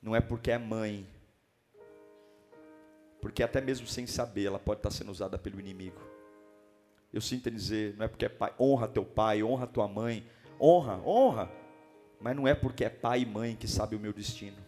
[0.00, 1.08] Não é porque é mãe,
[3.20, 6.00] porque até mesmo sem saber, ela pode estar sendo usada pelo inimigo.
[7.16, 10.28] Eu sinto dizer, não é porque é pai, honra teu pai, honra tua mãe,
[10.60, 11.50] honra, honra,
[12.20, 14.58] mas não é porque é pai e mãe que sabe o meu destino.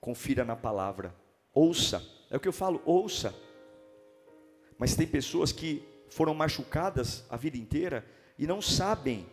[0.00, 1.14] Confira na palavra,
[1.52, 3.34] ouça, é o que eu falo, ouça.
[4.78, 8.06] Mas tem pessoas que foram machucadas a vida inteira
[8.38, 9.26] e não sabem,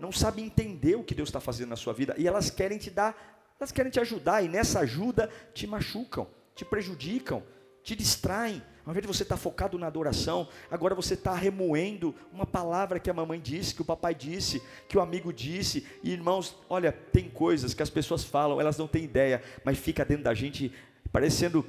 [0.00, 2.90] não sabem entender o que Deus está fazendo na sua vida e elas querem te
[2.90, 7.40] dar, elas querem te ajudar e nessa ajuda te machucam, te prejudicam,
[7.84, 8.60] te distraem.
[8.84, 13.08] Ao invés de você estar focado na adoração, agora você está remoendo uma palavra que
[13.08, 15.86] a mamãe disse, que o papai disse, que o amigo disse.
[16.02, 20.04] E irmãos, olha, tem coisas que as pessoas falam, elas não têm ideia, mas fica
[20.04, 20.72] dentro da gente
[21.12, 21.64] parecendo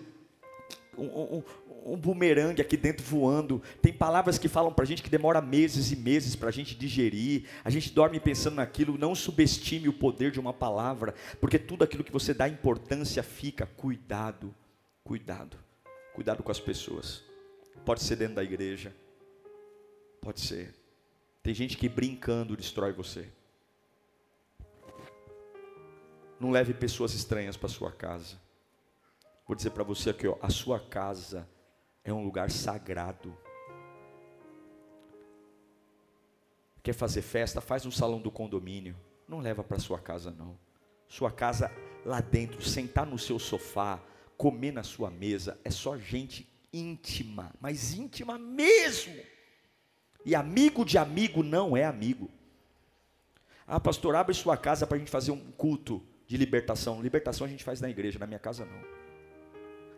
[0.98, 1.44] um, um,
[1.86, 3.62] um bumerangue aqui dentro voando.
[3.82, 6.76] Tem palavras que falam para a gente que demora meses e meses para a gente
[6.76, 7.46] digerir.
[7.64, 8.98] A gente dorme pensando naquilo.
[8.98, 13.66] Não subestime o poder de uma palavra, porque tudo aquilo que você dá importância fica.
[13.66, 14.54] Cuidado,
[15.04, 15.63] cuidado.
[16.14, 17.24] Cuidado com as pessoas.
[17.86, 18.96] Pode ser dentro da igreja.
[20.22, 20.74] Pode ser.
[21.42, 23.30] Tem gente que brincando destrói você.
[26.40, 28.40] Não leve pessoas estranhas para sua casa.
[29.48, 31.48] Vou dizer para você aqui, ó, a sua casa
[32.04, 33.36] é um lugar sagrado.
[36.82, 37.62] Quer fazer festa?
[37.62, 38.96] Faz no salão do condomínio.
[39.28, 40.58] Não leva para sua casa não.
[41.08, 41.72] Sua casa
[42.06, 44.02] lá dentro, sentar no seu sofá,
[44.38, 49.16] comer na sua mesa, é só gente íntima, mas íntima mesmo.
[50.26, 52.30] E amigo de amigo não é amigo.
[53.68, 57.02] Ah, pastor, abre sua casa para a gente fazer um culto de libertação.
[57.02, 59.04] Libertação a gente faz na igreja, na minha casa não.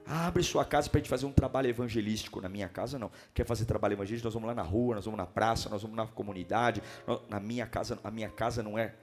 [0.08, 2.40] Abre sua casa para a gente fazer um trabalho evangelístico.
[2.40, 3.12] Na minha casa não.
[3.34, 4.28] Quer fazer trabalho evangelístico?
[4.28, 6.82] Nós vamos lá na rua, nós vamos na praça, nós vamos na comunidade.
[7.28, 8.94] Na minha casa, a minha casa não é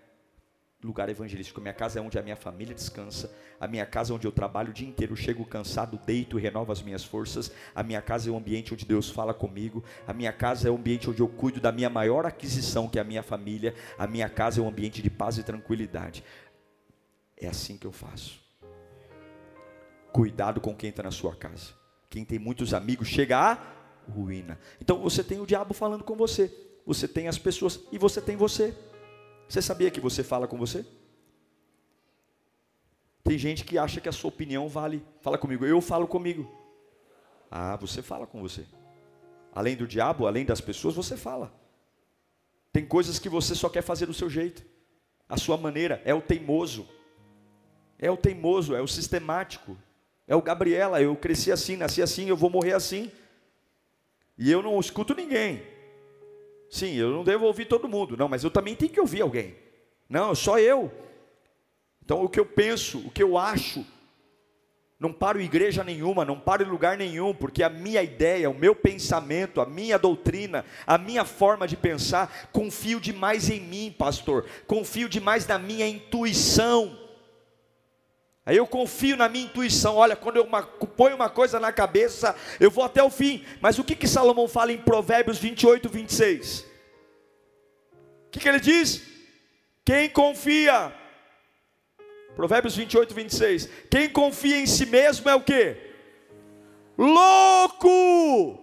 [0.83, 1.61] lugar evangelístico.
[1.61, 3.33] Minha casa é onde a minha família descansa.
[3.61, 6.73] A minha casa é onde eu trabalho o dia inteiro, chego cansado, deito e renovo
[6.73, 7.53] as minhas forças.
[7.75, 9.85] A minha casa é o ambiente onde Deus fala comigo.
[10.07, 13.03] A minha casa é o ambiente onde eu cuido da minha maior aquisição, que é
[13.03, 13.75] a minha família.
[13.97, 16.25] A minha casa é um ambiente de paz e tranquilidade.
[17.37, 18.40] É assim que eu faço.
[20.12, 21.73] Cuidado com quem está na sua casa.
[22.11, 23.59] Quem tem muitos amigos chega a
[24.11, 24.59] ruína.
[24.81, 26.53] Então você tem o diabo falando com você.
[26.85, 28.75] Você tem as pessoas e você tem você.
[29.53, 30.83] Você sabia que você fala com você?
[33.23, 35.05] Tem gente que acha que a sua opinião vale.
[35.21, 36.51] Fala comigo, eu falo comigo.
[37.51, 38.65] Ah, você fala com você.
[39.55, 41.53] Além do diabo, além das pessoas, você fala.
[42.73, 44.65] Tem coisas que você só quer fazer do seu jeito.
[45.29, 46.88] A sua maneira é o teimoso.
[47.99, 49.77] É o teimoso, é o sistemático.
[50.27, 53.12] É o Gabriela, eu cresci assim, nasci assim, eu vou morrer assim.
[54.38, 55.72] E eu não escuto ninguém.
[56.73, 59.55] Sim, eu não devo ouvir todo mundo, não, mas eu também tenho que ouvir alguém.
[60.09, 60.91] Não, só eu.
[62.03, 63.85] Então o que eu penso, o que eu acho,
[64.99, 68.59] não paro em igreja nenhuma, não paro em lugar nenhum, porque a minha ideia, o
[68.59, 74.47] meu pensamento, a minha doutrina, a minha forma de pensar, confio demais em mim, pastor,
[74.67, 76.99] confio demais na minha intuição.
[78.45, 79.97] Aí eu confio na minha intuição.
[79.97, 80.49] Olha, quando eu
[80.97, 83.45] ponho uma coisa na cabeça, eu vou até o fim.
[83.61, 86.61] Mas o que, que Salomão fala em Provérbios 28, 26?
[88.27, 89.03] O que, que ele diz?
[89.85, 90.93] Quem confia,
[92.35, 93.69] Provérbios 28, 26.
[93.91, 95.77] Quem confia em si mesmo é o que?
[96.99, 98.59] Louco!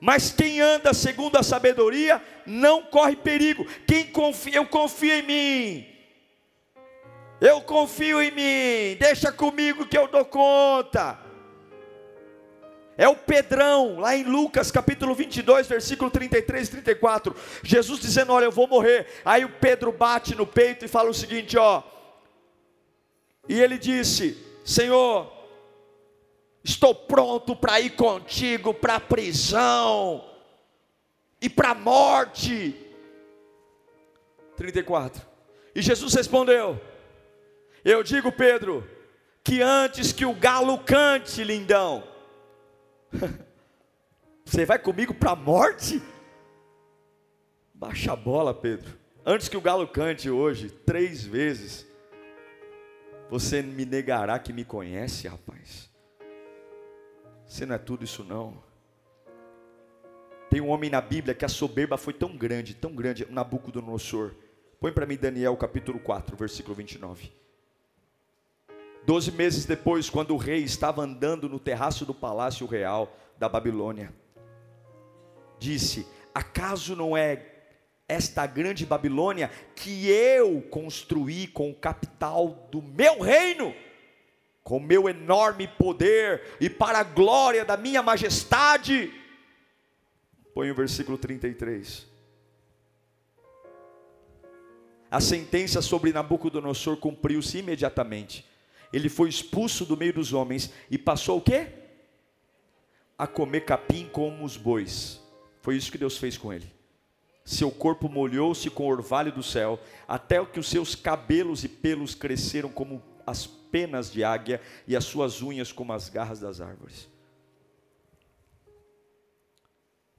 [0.00, 3.66] Mas quem anda segundo a sabedoria não corre perigo.
[3.86, 5.95] Quem confia, eu confio em mim.
[7.46, 11.16] Eu confio em mim, deixa comigo que eu dou conta.
[12.98, 17.36] É o Pedrão, lá em Lucas capítulo 22, versículo 33 e 34.
[17.62, 19.06] Jesus dizendo: Olha, eu vou morrer.
[19.24, 21.84] Aí o Pedro bate no peito e fala o seguinte: Ó.
[23.48, 25.32] E ele disse: Senhor,
[26.64, 30.28] estou pronto para ir contigo para a prisão
[31.40, 32.74] e para a morte.
[34.56, 35.24] 34.
[35.76, 36.80] E Jesus respondeu:
[37.88, 38.84] eu digo, Pedro,
[39.44, 42.02] que antes que o galo cante, lindão,
[44.44, 46.02] você vai comigo para a morte?
[47.72, 48.98] Baixa a bola, Pedro.
[49.24, 51.86] Antes que o galo cante hoje, três vezes,
[53.30, 55.88] você me negará que me conhece, rapaz.
[57.46, 58.64] Você não é tudo isso não.
[60.50, 64.34] Tem um homem na Bíblia que a soberba foi tão grande, tão grande, Nabucodonosor.
[64.80, 67.45] Põe para mim Daniel capítulo 4, versículo 29.
[69.06, 74.12] Doze meses depois, quando o rei estava andando no terraço do palácio real da Babilônia,
[75.60, 77.40] disse: Acaso não é
[78.08, 83.72] esta grande Babilônia que eu construí com o capital do meu reino,
[84.64, 89.14] com meu enorme poder e para a glória da minha majestade?
[90.52, 92.08] Põe o versículo 33.
[95.08, 98.44] A sentença sobre Nabucodonosor cumpriu-se imediatamente
[98.92, 101.68] ele foi expulso do meio dos homens e passou o quê?
[103.18, 105.20] A comer capim como os bois.
[105.60, 106.70] Foi isso que Deus fez com ele.
[107.44, 112.14] Seu corpo molhou-se com o orvalho do céu, até que os seus cabelos e pelos
[112.14, 117.08] cresceram como as penas de águia e as suas unhas como as garras das árvores.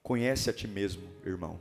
[0.01, 1.59] Conhece a ti mesmo, irmão.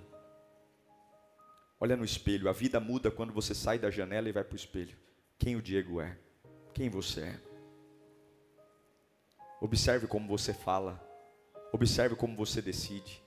[1.81, 4.57] Olha no espelho, a vida muda quando você sai da janela e vai para o
[4.57, 4.97] espelho.
[5.39, 6.17] Quem o Diego é?
[6.77, 7.41] Quem você é.
[9.63, 11.03] Observe como você fala.
[11.73, 13.23] Observe como você decide.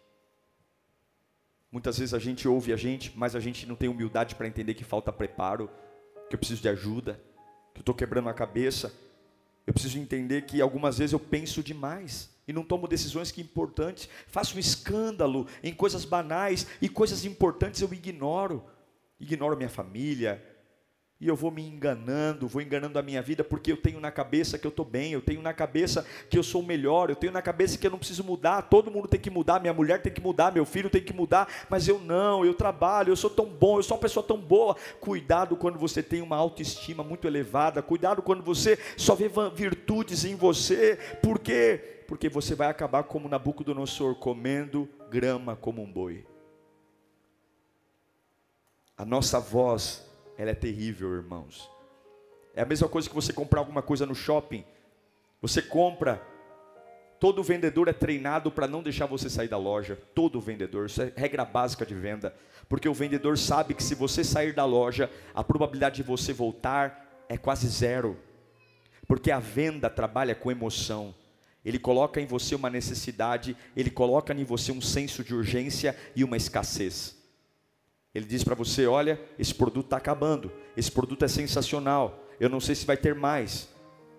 [1.71, 4.75] Muitas vezes a gente ouve a gente, mas a gente não tem humildade para entender
[4.75, 5.67] que falta preparo,
[6.29, 7.19] que eu preciso de ajuda,
[7.73, 8.93] que eu estou quebrando a cabeça.
[9.65, 14.07] Eu preciso entender que algumas vezes eu penso demais e não tomo decisões que importantes.
[14.27, 18.63] Faço um escândalo em coisas banais e coisas importantes eu ignoro.
[19.19, 20.39] Ignoro minha família,
[21.21, 24.57] E eu vou me enganando, vou enganando a minha vida, porque eu tenho na cabeça
[24.57, 27.33] que eu estou bem, eu tenho na cabeça que eu sou o melhor, eu tenho
[27.33, 30.13] na cabeça que eu não preciso mudar, todo mundo tem que mudar, minha mulher tem
[30.13, 33.47] que mudar, meu filho tem que mudar, mas eu não, eu trabalho, eu sou tão
[33.47, 34.77] bom, eu sou uma pessoa tão boa.
[35.01, 40.35] Cuidado quando você tem uma autoestima muito elevada, cuidado quando você só vê virtudes em
[40.35, 42.03] você, por quê?
[42.07, 46.25] Porque você vai acabar como Nabucodonosor, comendo grama como um boi.
[48.97, 50.08] A nossa voz
[50.39, 51.69] ela é terrível, irmãos.
[52.55, 54.63] É a mesma coisa que você comprar alguma coisa no shopping.
[55.41, 56.25] Você compra,
[57.19, 59.97] todo vendedor é treinado para não deixar você sair da loja.
[60.15, 62.33] Todo vendedor, isso é regra básica de venda.
[62.69, 67.25] Porque o vendedor sabe que se você sair da loja, a probabilidade de você voltar
[67.27, 68.17] é quase zero.
[69.09, 71.13] Porque a venda trabalha com emoção.
[71.65, 76.23] Ele coloca em você uma necessidade, ele coloca em você um senso de urgência e
[76.23, 77.18] uma escassez.
[78.13, 82.59] Ele diz para você: olha, esse produto está acabando, esse produto é sensacional, eu não
[82.59, 83.69] sei se vai ter mais.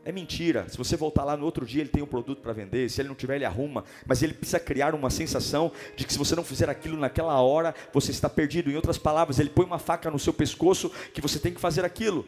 [0.03, 0.67] É mentira.
[0.69, 2.89] Se você voltar lá no outro dia, ele tem um produto para vender.
[2.89, 3.85] Se ele não tiver, ele arruma.
[4.07, 7.75] Mas ele precisa criar uma sensação de que se você não fizer aquilo naquela hora,
[7.93, 8.71] você está perdido.
[8.71, 11.85] Em outras palavras, ele põe uma faca no seu pescoço que você tem que fazer
[11.85, 12.27] aquilo.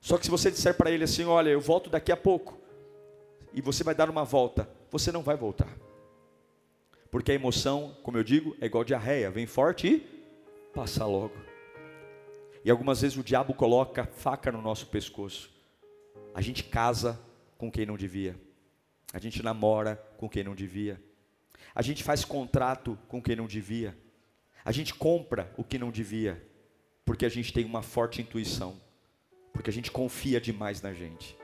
[0.00, 2.56] Só que se você disser para ele assim: Olha, eu volto daqui a pouco,
[3.52, 5.76] e você vai dar uma volta, você não vai voltar.
[7.10, 10.15] Porque a emoção, como eu digo, é igual diarreia: vem forte e
[10.76, 11.34] passa logo.
[12.62, 15.50] E algumas vezes o diabo coloca faca no nosso pescoço.
[16.34, 17.18] A gente casa
[17.56, 18.38] com quem não devia.
[19.10, 21.02] A gente namora com quem não devia.
[21.74, 23.96] A gente faz contrato com quem não devia.
[24.62, 26.46] A gente compra o que não devia.
[27.06, 28.78] Porque a gente tem uma forte intuição.
[29.54, 31.34] Porque a gente confia demais na gente.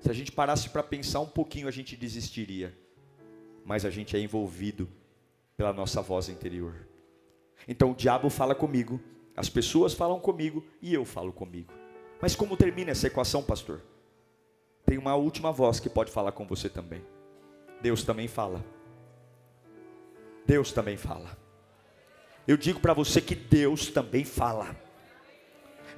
[0.00, 2.74] Se a gente parasse para pensar um pouquinho, a gente desistiria.
[3.62, 4.88] Mas a gente é envolvido
[5.54, 6.91] pela nossa voz interior.
[7.66, 9.00] Então o diabo fala comigo,
[9.36, 11.72] as pessoas falam comigo e eu falo comigo.
[12.20, 13.80] Mas como termina essa equação, pastor?
[14.84, 17.02] Tem uma última voz que pode falar com você também.
[17.80, 18.64] Deus também fala.
[20.46, 21.36] Deus também fala.
[22.46, 24.76] Eu digo para você que Deus também fala.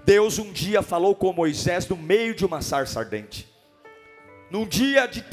[0.05, 3.49] Deus um dia falou com Moisés no meio de uma sarça ardente.
[4.51, 5.25] Num dia de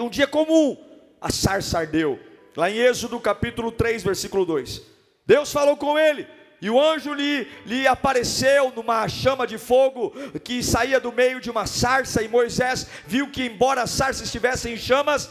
[0.00, 0.76] um dia comum,
[1.20, 2.18] a sarça ardeu.
[2.56, 4.82] Lá em Êxodo capítulo 3, versículo 2.
[5.26, 6.26] Deus falou com ele,
[6.60, 10.10] e o anjo lhe, lhe apareceu numa chama de fogo
[10.44, 14.68] que saía do meio de uma sarça, e Moisés viu que, embora a sarça estivesse
[14.68, 15.30] em chamas,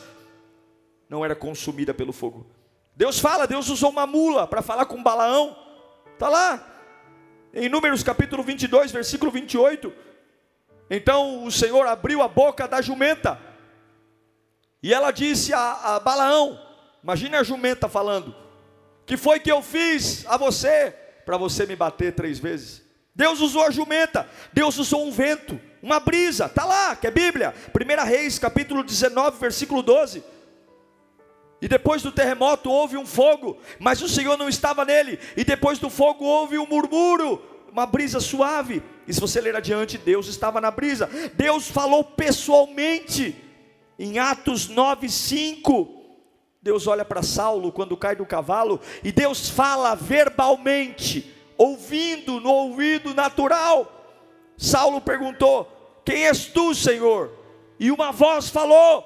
[1.07, 2.47] não era consumida pelo fogo.
[2.95, 5.55] Deus fala, Deus usou uma mula para falar com Balaão,
[6.13, 6.65] está lá,
[7.53, 9.93] em Números capítulo 22, versículo 28.
[10.89, 13.39] Então o Senhor abriu a boca da jumenta,
[14.81, 16.59] e ela disse a, a Balaão:
[17.03, 18.48] Imagine a jumenta falando
[19.09, 20.93] que foi que eu fiz a você
[21.25, 22.83] para você me bater três vezes?
[23.15, 27.55] Deus usou a jumenta, Deus usou um vento, uma brisa, está lá, que é Bíblia,
[27.73, 30.23] 1 Reis, capítulo 19, versículo 12.
[31.59, 35.17] E depois do terremoto houve um fogo, mas o Senhor não estava nele.
[35.35, 37.41] E depois do fogo houve um murmúrio,
[37.71, 38.83] uma brisa suave.
[39.07, 41.09] E se você ler adiante, Deus estava na brisa.
[41.33, 43.35] Deus falou pessoalmente
[43.97, 45.98] em Atos 9, 5.
[46.69, 53.11] Deus olha para Saulo quando cai do cavalo e Deus fala verbalmente, ouvindo no ouvido
[53.15, 53.91] natural.
[54.55, 57.31] Saulo perguntou: Quem és tu, Senhor?
[57.79, 59.03] E uma voz falou: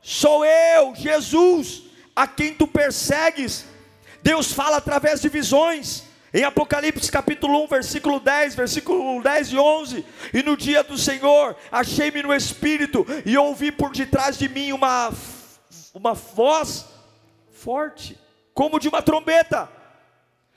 [0.00, 1.82] Sou eu, Jesus,
[2.14, 3.64] a quem tu persegues.
[4.22, 6.04] Deus fala através de visões.
[6.32, 11.56] Em Apocalipse capítulo 1, versículo 10, versículo 10 e 11, e no dia do Senhor,
[11.72, 15.12] achei-me no Espírito, e ouvi por detrás de mim uma,
[15.92, 16.89] uma voz
[17.60, 18.18] forte,
[18.54, 19.68] como de uma trombeta,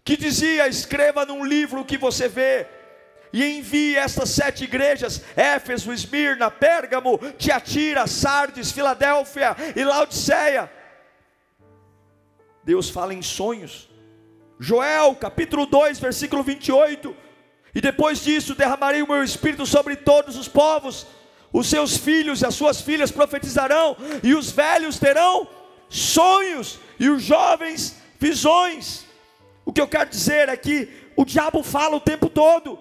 [0.04, 2.66] que dizia: escreva num livro o que você vê,
[3.32, 10.72] e envie estas sete igrejas: Éfeso, Esmirna, Pérgamo, Tiatira, Sardes, Filadélfia e Laodiceia.
[12.64, 13.90] Deus fala em sonhos.
[14.58, 17.14] Joel, capítulo 2, versículo 28.
[17.76, 21.06] E depois disso derramarei o meu espírito sobre todos os povos.
[21.52, 25.48] Os seus filhos e as suas filhas profetizarão, e os velhos terão
[25.94, 29.06] sonhos, e os jovens visões.
[29.64, 32.80] O que eu quero dizer é que o diabo fala o tempo todo,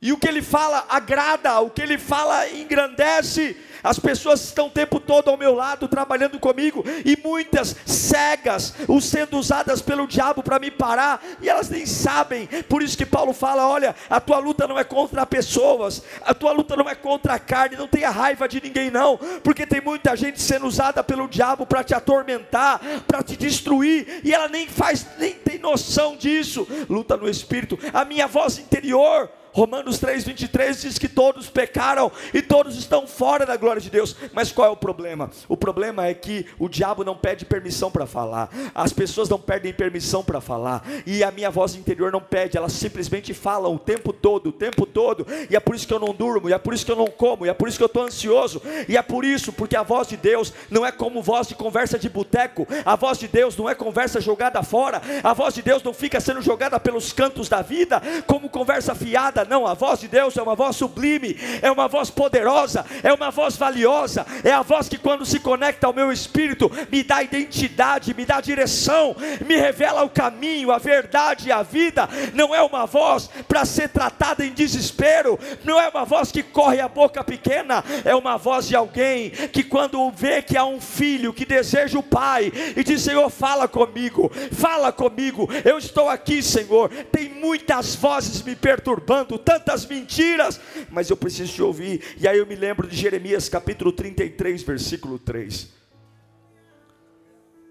[0.00, 4.70] e o que ele fala agrada, o que ele fala engrandece, as pessoas estão o
[4.70, 10.42] tempo todo ao meu lado trabalhando comigo e muitas cegas, o sendo usadas pelo diabo
[10.42, 12.46] para me parar e elas nem sabem.
[12.68, 16.52] Por isso que Paulo fala: olha, a tua luta não é contra pessoas, a tua
[16.52, 20.16] luta não é contra a carne, não tenha raiva de ninguém não, porque tem muita
[20.16, 25.06] gente sendo usada pelo diabo para te atormentar, para te destruir e ela nem faz,
[25.18, 26.66] nem tem noção disso.
[26.88, 27.78] Luta no espírito.
[27.92, 33.56] A minha voz interior Romanos 3,23 diz que todos pecaram e todos estão fora da
[33.56, 34.14] glória de Deus.
[34.32, 35.30] Mas qual é o problema?
[35.48, 39.72] O problema é que o diabo não pede permissão para falar, as pessoas não pedem
[39.72, 44.12] permissão para falar, e a minha voz interior não pede, elas simplesmente falam o tempo
[44.12, 46.72] todo, o tempo todo, e é por isso que eu não durmo, e é por
[46.72, 49.02] isso que eu não como, e é por isso que eu estou ansioso, e é
[49.02, 52.64] por isso, porque a voz de Deus não é como voz de conversa de boteco,
[52.84, 56.20] a voz de Deus não é conversa jogada fora, a voz de Deus não fica
[56.20, 60.42] sendo jogada pelos cantos da vida como conversa fiada, não, a voz de Deus é
[60.42, 64.98] uma voz sublime, é uma voz poderosa, é uma voz valiosa, é a voz que
[64.98, 70.10] quando se conecta ao meu espírito, me dá identidade, me dá direção, me revela o
[70.10, 72.08] caminho, a verdade e a vida.
[72.34, 76.80] Não é uma voz para ser tratada em desespero, não é uma voz que corre
[76.80, 81.32] a boca pequena, é uma voz de alguém que quando vê que há um filho
[81.32, 86.90] que deseja o pai e diz: Senhor, fala comigo, fala comigo, eu estou aqui, Senhor.
[87.10, 90.60] Tem muitas vozes me perturbando, tantas mentiras,
[90.90, 92.02] mas eu preciso te ouvir.
[92.18, 95.68] E aí eu me lembro de Jeremias capítulo 33, versículo 3.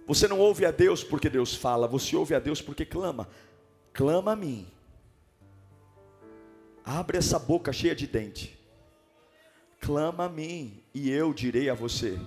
[0.08, 3.28] Você não ouve a Deus porque Deus fala, você ouve a Deus porque clama.
[3.94, 4.68] Clama a mim.
[6.86, 8.58] Abre essa boca cheia de dente.
[9.82, 12.18] Clama a mim e eu direi a você.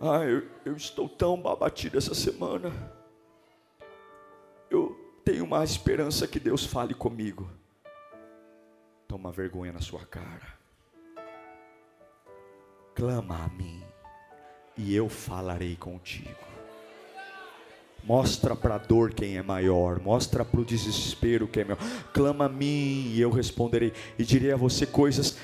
[0.00, 2.91] Ah, eu, eu estou tão abatido essa semana.
[4.72, 7.46] Eu tenho uma esperança que Deus fale comigo.
[9.06, 10.56] Toma vergonha na sua cara.
[12.94, 13.82] Clama a mim,
[14.78, 16.30] e eu falarei contigo.
[18.02, 21.82] Mostra para a dor quem é maior, mostra para o desespero quem é maior.
[22.14, 25.36] Clama a mim e eu responderei, e direi a você coisas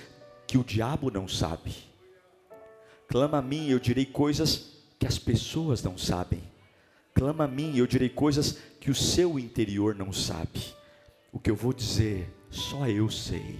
[0.46, 1.76] que o diabo não sabe.
[3.06, 6.42] Clama a mim e eu direi coisas que as pessoas não sabem.
[7.18, 10.72] Clama a mim e eu direi coisas que o seu interior não sabe.
[11.32, 13.58] O que eu vou dizer, só eu sei.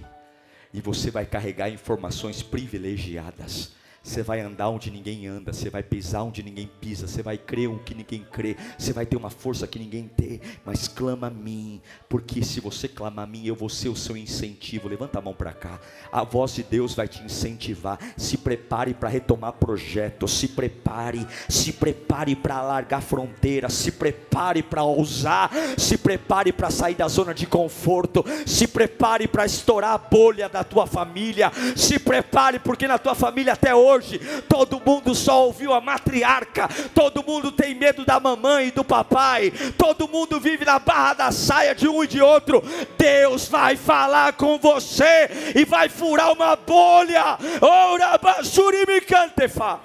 [0.73, 6.23] E você vai carregar informações privilegiadas você vai andar onde ninguém anda, você vai pisar
[6.23, 9.67] onde ninguém pisa, você vai crer o que ninguém crê, você vai ter uma força
[9.67, 13.69] que ninguém tem, mas clama a mim, porque se você clamar a mim, eu vou
[13.69, 14.87] ser o seu incentivo.
[14.87, 15.79] Levanta a mão para cá,
[16.11, 17.99] a voz de Deus vai te incentivar.
[18.15, 24.83] Se prepare para retomar projetos, se prepare, se prepare para largar fronteiras, se prepare para
[24.83, 30.47] ousar, se prepare para sair da zona de conforto, se prepare para estourar a bolha
[30.47, 35.45] da tua família, se prepare, porque na tua família até hoje hoje, todo mundo só
[35.45, 40.65] ouviu a matriarca, todo mundo tem medo da mamãe e do papai, todo mundo vive
[40.65, 42.63] na barra da saia de um e de outro.
[42.97, 47.37] Deus vai falar com você e vai furar uma bolha.
[47.61, 49.79] Ora, basuri me cantefa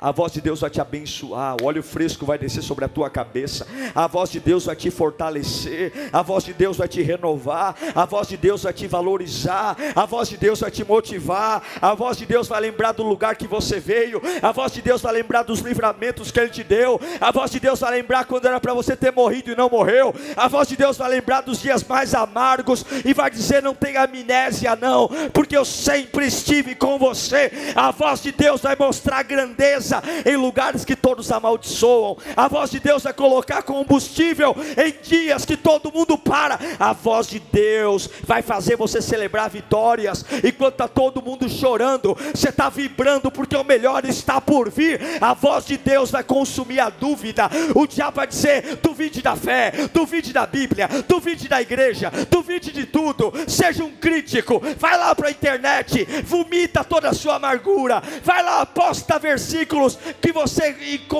[0.00, 3.10] a voz de Deus vai te abençoar, o óleo fresco vai descer sobre a tua
[3.10, 7.76] cabeça, a voz de Deus vai te fortalecer, a voz de Deus vai te renovar,
[7.94, 11.94] a voz de Deus vai te valorizar, a voz de Deus vai te motivar, a
[11.94, 15.12] voz de Deus vai lembrar do lugar que você veio, a voz de Deus vai
[15.12, 18.58] lembrar dos livramentos que Ele te deu, a voz de Deus vai lembrar quando era
[18.58, 21.84] para você ter morrido e não morreu, a voz de Deus vai lembrar dos dias
[21.84, 27.50] mais amargos e vai dizer: não tem amnésia, não, porque eu sempre estive com você,
[27.74, 29.22] a voz de Deus vai mostrar a
[29.90, 32.16] grandeza em lugares que todos amaldiçoam.
[32.36, 36.58] A voz de Deus vai colocar combustível em dias que todo mundo para.
[36.78, 40.24] A voz de Deus vai fazer você celebrar vitórias.
[40.44, 45.00] Enquanto está todo mundo chorando, você está vibrando porque o melhor está por vir.
[45.20, 47.50] A voz de Deus vai consumir a dúvida.
[47.74, 52.86] O diabo vai dizer: duvide da fé, duvide da Bíblia, duvide da igreja, duvide de
[52.86, 53.32] tudo.
[53.48, 54.62] Seja um crítico.
[54.78, 58.02] Vai lá para a internet, vomita toda a sua amargura.
[58.22, 60.76] Vai lá, posta versículos versículos que você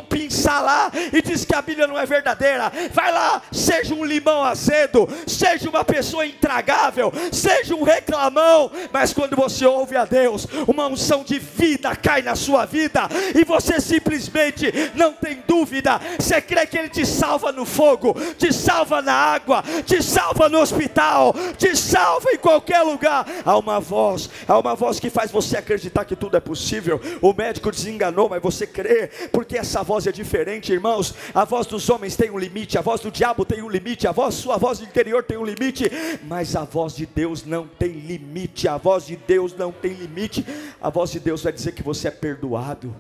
[0.08, 2.70] pinçar lá e diz que a Bíblia não é verdadeira.
[2.92, 9.36] Vai lá, seja um limão azedo, seja uma pessoa intragável, seja um reclamão, mas quando
[9.36, 14.72] você ouve a Deus, uma unção de vida cai na sua vida e você simplesmente
[14.94, 16.00] não tem dúvida.
[16.18, 20.58] Você crê que Ele te salva no fogo, te salva na água, te salva no
[20.58, 23.26] hospital, te salva em qualquer lugar.
[23.44, 27.00] Há uma voz, há uma voz que faz você acreditar que tudo é possível.
[27.20, 31.14] O médico desenganou, mas você você crer, porque essa voz é diferente, irmãos.
[31.34, 34.12] A voz dos homens tem um limite, a voz do diabo tem um limite, a
[34.12, 35.90] voz, sua voz interior tem um limite,
[36.24, 38.68] mas a voz de Deus não tem limite.
[38.68, 40.44] A voz de Deus não tem limite.
[40.80, 42.94] A voz de Deus vai dizer que você é perdoado.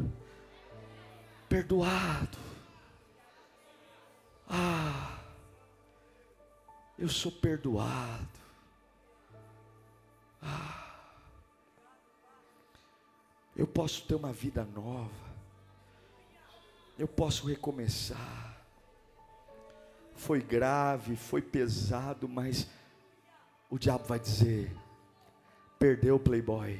[1.48, 2.38] Perdoado.
[4.48, 5.18] Ah,
[6.98, 8.28] eu sou perdoado.
[10.42, 10.96] Ah,
[13.56, 15.19] eu posso ter uma vida nova
[17.00, 18.48] eu posso recomeçar.
[20.14, 22.68] foi grave, foi pesado, mas
[23.70, 24.70] o diabo vai dizer:
[25.78, 26.78] perdeu o playboy.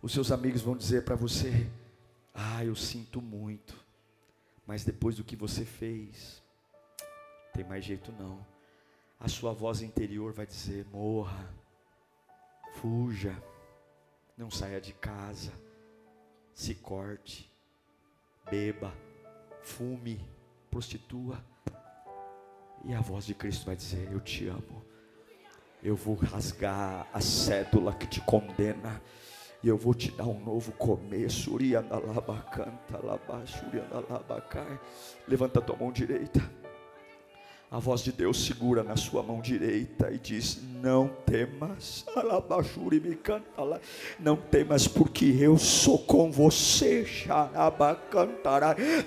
[0.00, 1.70] Os seus amigos vão dizer para você:
[2.32, 3.78] ah, eu sinto muito,
[4.66, 6.42] mas depois do que você fez,
[7.52, 8.44] tem mais jeito não.
[9.20, 11.54] A sua voz interior vai dizer: morra,
[12.76, 13.36] fuja,
[14.38, 15.52] não saia de casa,
[16.54, 17.54] se corte,
[18.50, 18.92] beba,
[19.62, 20.20] fume,
[20.70, 21.44] prostitua.
[22.84, 24.84] E a voz de Cristo vai dizer: Eu te amo.
[25.82, 29.00] Eu vou rasgar a cédula que te condena.
[29.62, 31.56] E eu vou te dar um novo começo.
[35.26, 36.40] Levanta a tua mão direita.
[37.68, 42.06] A voz de Deus segura na sua mão direita e diz: Não temas,
[44.20, 47.04] não temas, porque eu sou com você,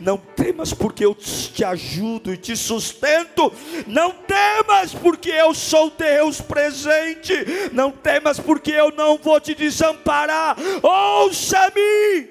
[0.02, 3.50] não temas, porque eu te ajudo e te sustento,
[3.88, 7.34] não temas, porque eu sou Deus presente,
[7.72, 12.28] não temas, porque eu não vou te desamparar, ouça-me.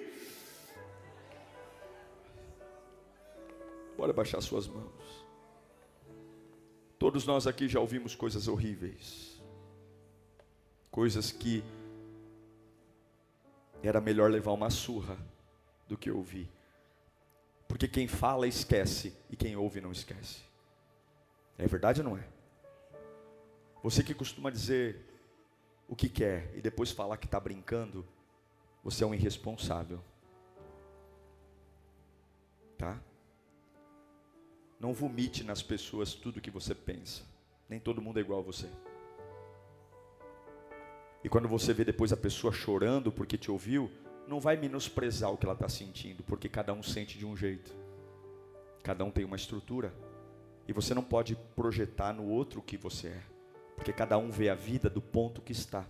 [3.96, 4.87] Bora baixar suas mãos.
[6.98, 9.40] Todos nós aqui já ouvimos coisas horríveis,
[10.90, 11.62] coisas que
[13.82, 15.16] era melhor levar uma surra
[15.86, 16.50] do que ouvir,
[17.68, 20.42] porque quem fala esquece e quem ouve não esquece.
[21.56, 22.26] É verdade ou não é?
[23.82, 25.04] Você que costuma dizer
[25.88, 28.04] o que quer e depois falar que está brincando,
[28.82, 30.02] você é um irresponsável.
[32.76, 33.00] Tá?
[34.78, 37.22] Não vomite nas pessoas tudo que você pensa.
[37.68, 38.68] Nem todo mundo é igual a você.
[41.22, 43.90] E quando você vê depois a pessoa chorando porque te ouviu,
[44.26, 47.74] não vai menosprezar o que ela está sentindo, porque cada um sente de um jeito.
[48.82, 49.92] Cada um tem uma estrutura.
[50.66, 53.22] E você não pode projetar no outro o que você é.
[53.74, 55.84] Porque cada um vê a vida do ponto que está.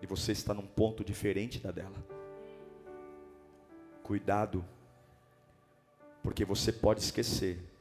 [0.00, 1.96] E você está num ponto diferente da dela.
[4.02, 4.64] Cuidado.
[6.22, 7.71] Porque você pode esquecer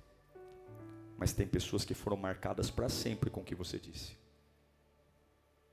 [1.21, 4.17] mas tem pessoas que foram marcadas para sempre com o que você disse.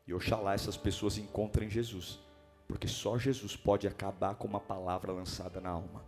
[0.07, 2.19] E oxalá essas pessoas encontrem Jesus,
[2.67, 6.05] porque só Jesus pode acabar com uma palavra lançada na alma.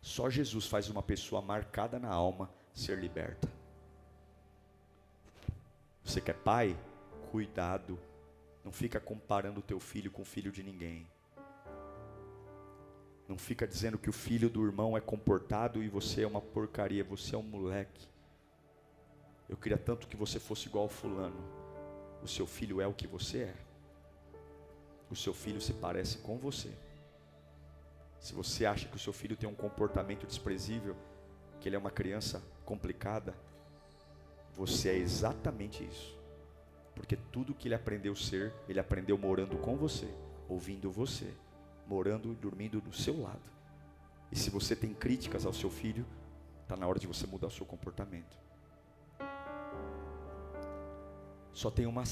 [0.00, 3.48] Só Jesus faz uma pessoa marcada na alma ser liberta.
[6.04, 6.78] Você quer pai?
[7.32, 7.98] Cuidado.
[8.64, 11.08] Não fica comparando o teu filho com o filho de ninguém.
[13.28, 17.02] Não fica dizendo que o filho do irmão é comportado e você é uma porcaria,
[17.02, 18.11] você é um moleque.
[19.52, 21.36] Eu queria tanto que você fosse igual ao fulano.
[22.22, 23.54] O seu filho é o que você é.
[25.10, 26.72] O seu filho se parece com você.
[28.18, 30.96] Se você acha que o seu filho tem um comportamento desprezível,
[31.60, 33.34] que ele é uma criança complicada,
[34.54, 36.18] você é exatamente isso.
[36.94, 40.08] Porque tudo que ele aprendeu ser, ele aprendeu morando com você,
[40.48, 41.30] ouvindo você,
[41.86, 43.52] morando e dormindo do seu lado.
[44.30, 46.06] E se você tem críticas ao seu filho,
[46.62, 48.40] está na hora de você mudar o seu comportamento.
[51.52, 52.02] Só tem uma,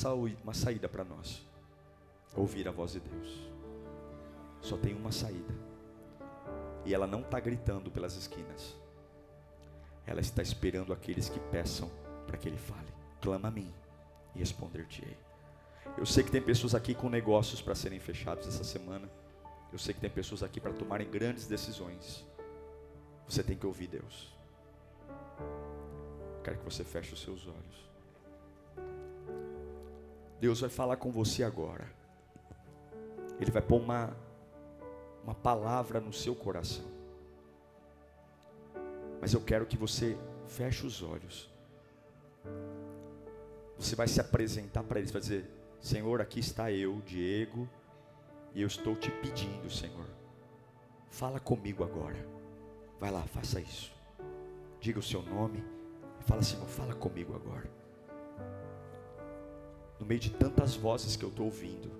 [0.42, 1.42] uma saída para nós:
[2.36, 3.50] ouvir a voz de Deus.
[4.60, 5.54] Só tem uma saída.
[6.84, 8.76] E ela não está gritando pelas esquinas.
[10.06, 11.90] Ela está esperando aqueles que peçam
[12.26, 12.88] para que Ele fale.
[13.20, 13.72] Clama a mim
[14.34, 15.16] e responder-te-ei.
[15.96, 19.08] Eu sei que tem pessoas aqui com negócios para serem fechados essa semana.
[19.72, 22.24] Eu sei que tem pessoas aqui para tomarem grandes decisões.
[23.28, 24.32] Você tem que ouvir Deus.
[26.42, 27.89] Quero que você feche os seus olhos.
[30.40, 31.86] Deus vai falar com você agora.
[33.38, 34.16] Ele vai pôr uma,
[35.22, 36.86] uma palavra no seu coração.
[39.20, 40.16] Mas eu quero que você
[40.46, 41.50] feche os olhos.
[43.78, 45.44] Você vai se apresentar para eles, vai dizer:
[45.78, 47.68] Senhor, aqui está eu, Diego,
[48.54, 50.06] e eu estou te pedindo, Senhor.
[51.10, 52.26] Fala comigo agora.
[52.98, 53.92] Vai lá, faça isso.
[54.80, 55.62] Diga o seu nome.
[56.20, 57.79] Fala, Senhor, fala comigo agora
[60.00, 61.90] no meio de tantas vozes que eu estou ouvindo.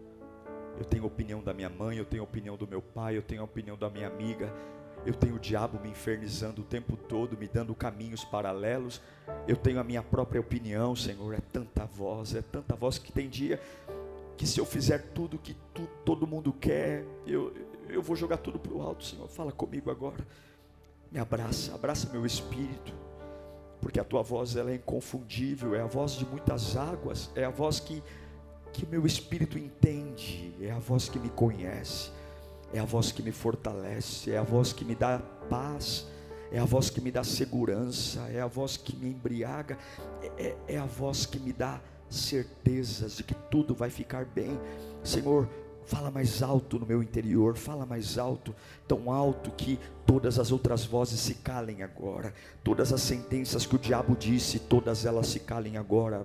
[0.79, 3.23] Eu tenho a opinião da minha mãe, eu tenho a opinião do meu pai, eu
[3.23, 4.51] tenho a opinião da minha amiga,
[5.05, 9.01] eu tenho o diabo me infernizando o tempo todo, me dando caminhos paralelos.
[9.47, 11.35] Eu tenho a minha própria opinião, Senhor.
[11.35, 13.61] É tanta voz, é tanta voz que tem dia
[14.37, 17.53] que se eu fizer tudo que tu, todo mundo quer, eu,
[17.91, 19.29] eu vou jogar tudo para o alto, Senhor.
[19.29, 20.27] Fala comigo agora.
[21.13, 23.10] Me abraça, abraça meu espírito
[23.81, 27.51] porque a tua voz ela é inconfundível, é a voz de muitas águas, é a
[27.51, 28.03] voz que
[28.73, 32.11] que meu espírito entende, é a voz que me conhece,
[32.73, 35.19] é a voz que me fortalece, é a voz que me dá
[35.49, 36.07] paz,
[36.53, 39.79] é a voz que me dá segurança, é a voz que me embriaga,
[40.23, 44.59] é, é, é a voz que me dá certezas de que tudo vai ficar bem.
[45.03, 45.49] Senhor,
[45.85, 48.55] fala mais alto no meu interior, fala mais alto,
[48.91, 49.79] tão alto que
[50.11, 52.35] todas as outras vozes se calem agora,
[52.65, 56.21] todas as sentenças que o diabo disse, todas elas se calem agora.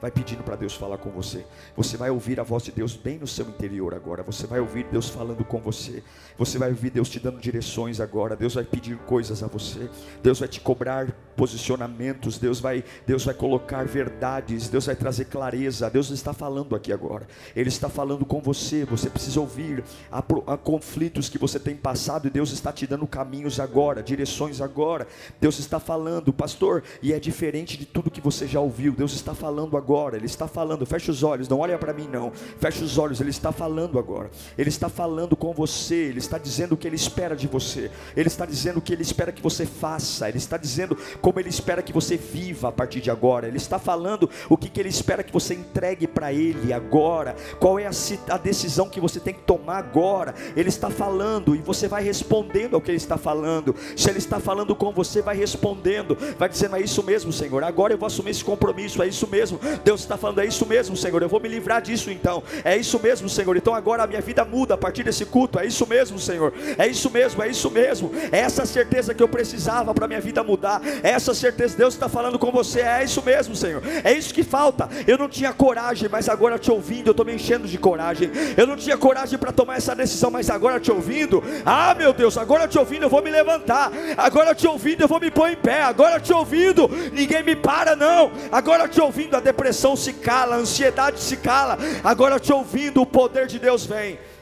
[0.00, 1.44] Vai pedindo para Deus falar com você.
[1.76, 4.22] Você vai ouvir a voz de Deus bem no seu interior agora.
[4.22, 6.02] Você vai ouvir Deus falando com você.
[6.38, 8.34] Você vai ouvir Deus te dando direções agora.
[8.34, 9.90] Deus vai pedir coisas a você.
[10.22, 12.38] Deus vai te cobrar posicionamentos.
[12.38, 14.70] Deus vai, Deus vai colocar verdades.
[14.70, 15.90] Deus vai trazer clareza.
[15.90, 17.26] Deus está falando aqui agora.
[17.54, 18.86] Ele está falando com você.
[18.86, 19.84] Você precisa ouvir.
[20.10, 24.60] Há, há conflitos que você tem passado e Deus está te dando caminhos agora, direções
[24.60, 25.06] agora.
[25.40, 28.92] Deus está falando, pastor, e é diferente de tudo que você já ouviu.
[28.92, 30.86] Deus está falando agora, Ele está falando.
[30.86, 32.32] Feche os olhos, não olha para mim não.
[32.32, 34.30] Feche os olhos, Ele está falando agora.
[34.56, 37.90] Ele está falando com você, Ele está dizendo o que Ele espera de você.
[38.16, 40.28] Ele está dizendo o que Ele espera que você faça.
[40.28, 43.48] Ele está dizendo como Ele espera que você viva a partir de agora.
[43.48, 47.34] Ele está falando o que, que Ele espera que você entregue para Ele agora.
[47.58, 47.90] Qual é a,
[48.28, 50.34] a decisão que você tem que tomar agora.
[50.56, 53.74] Ele está falando e você vai respondendo ao que Ele está falando.
[53.96, 57.62] Se Ele está falando com você, vai respondendo, vai dizendo: É isso mesmo, Senhor.
[57.64, 59.02] Agora eu vou assumir esse compromisso.
[59.02, 59.58] É isso mesmo.
[59.84, 61.22] Deus está falando: É isso mesmo, Senhor.
[61.22, 62.42] Eu vou me livrar disso então.
[62.64, 63.56] É isso mesmo, Senhor.
[63.56, 65.58] Então agora a minha vida muda a partir desse culto.
[65.58, 66.52] É isso mesmo, Senhor.
[66.78, 68.10] É isso mesmo, é isso mesmo.
[68.30, 70.80] É essa certeza que eu precisava para minha vida mudar.
[71.02, 71.76] É essa certeza.
[71.76, 72.80] Deus está falando com você.
[72.80, 73.82] É isso mesmo, Senhor.
[74.04, 74.88] É isso que falta.
[75.06, 78.30] Eu não tinha coragem, mas agora te ouvindo, eu estou me enchendo de coragem.
[78.56, 82.36] Eu não tinha coragem para tomar essa decisão, mas agora te ouvindo, ah, meu Deus,
[82.36, 83.92] agora te ouvindo eu vou me levantar.
[84.16, 85.82] Agora te ouvindo eu vou me pôr em pé.
[85.82, 88.32] Agora te ouvindo, ninguém me para não.
[88.50, 91.78] Agora te ouvindo a depressão se cala, a ansiedade se cala.
[92.02, 94.18] Agora te ouvindo o poder de Deus vem.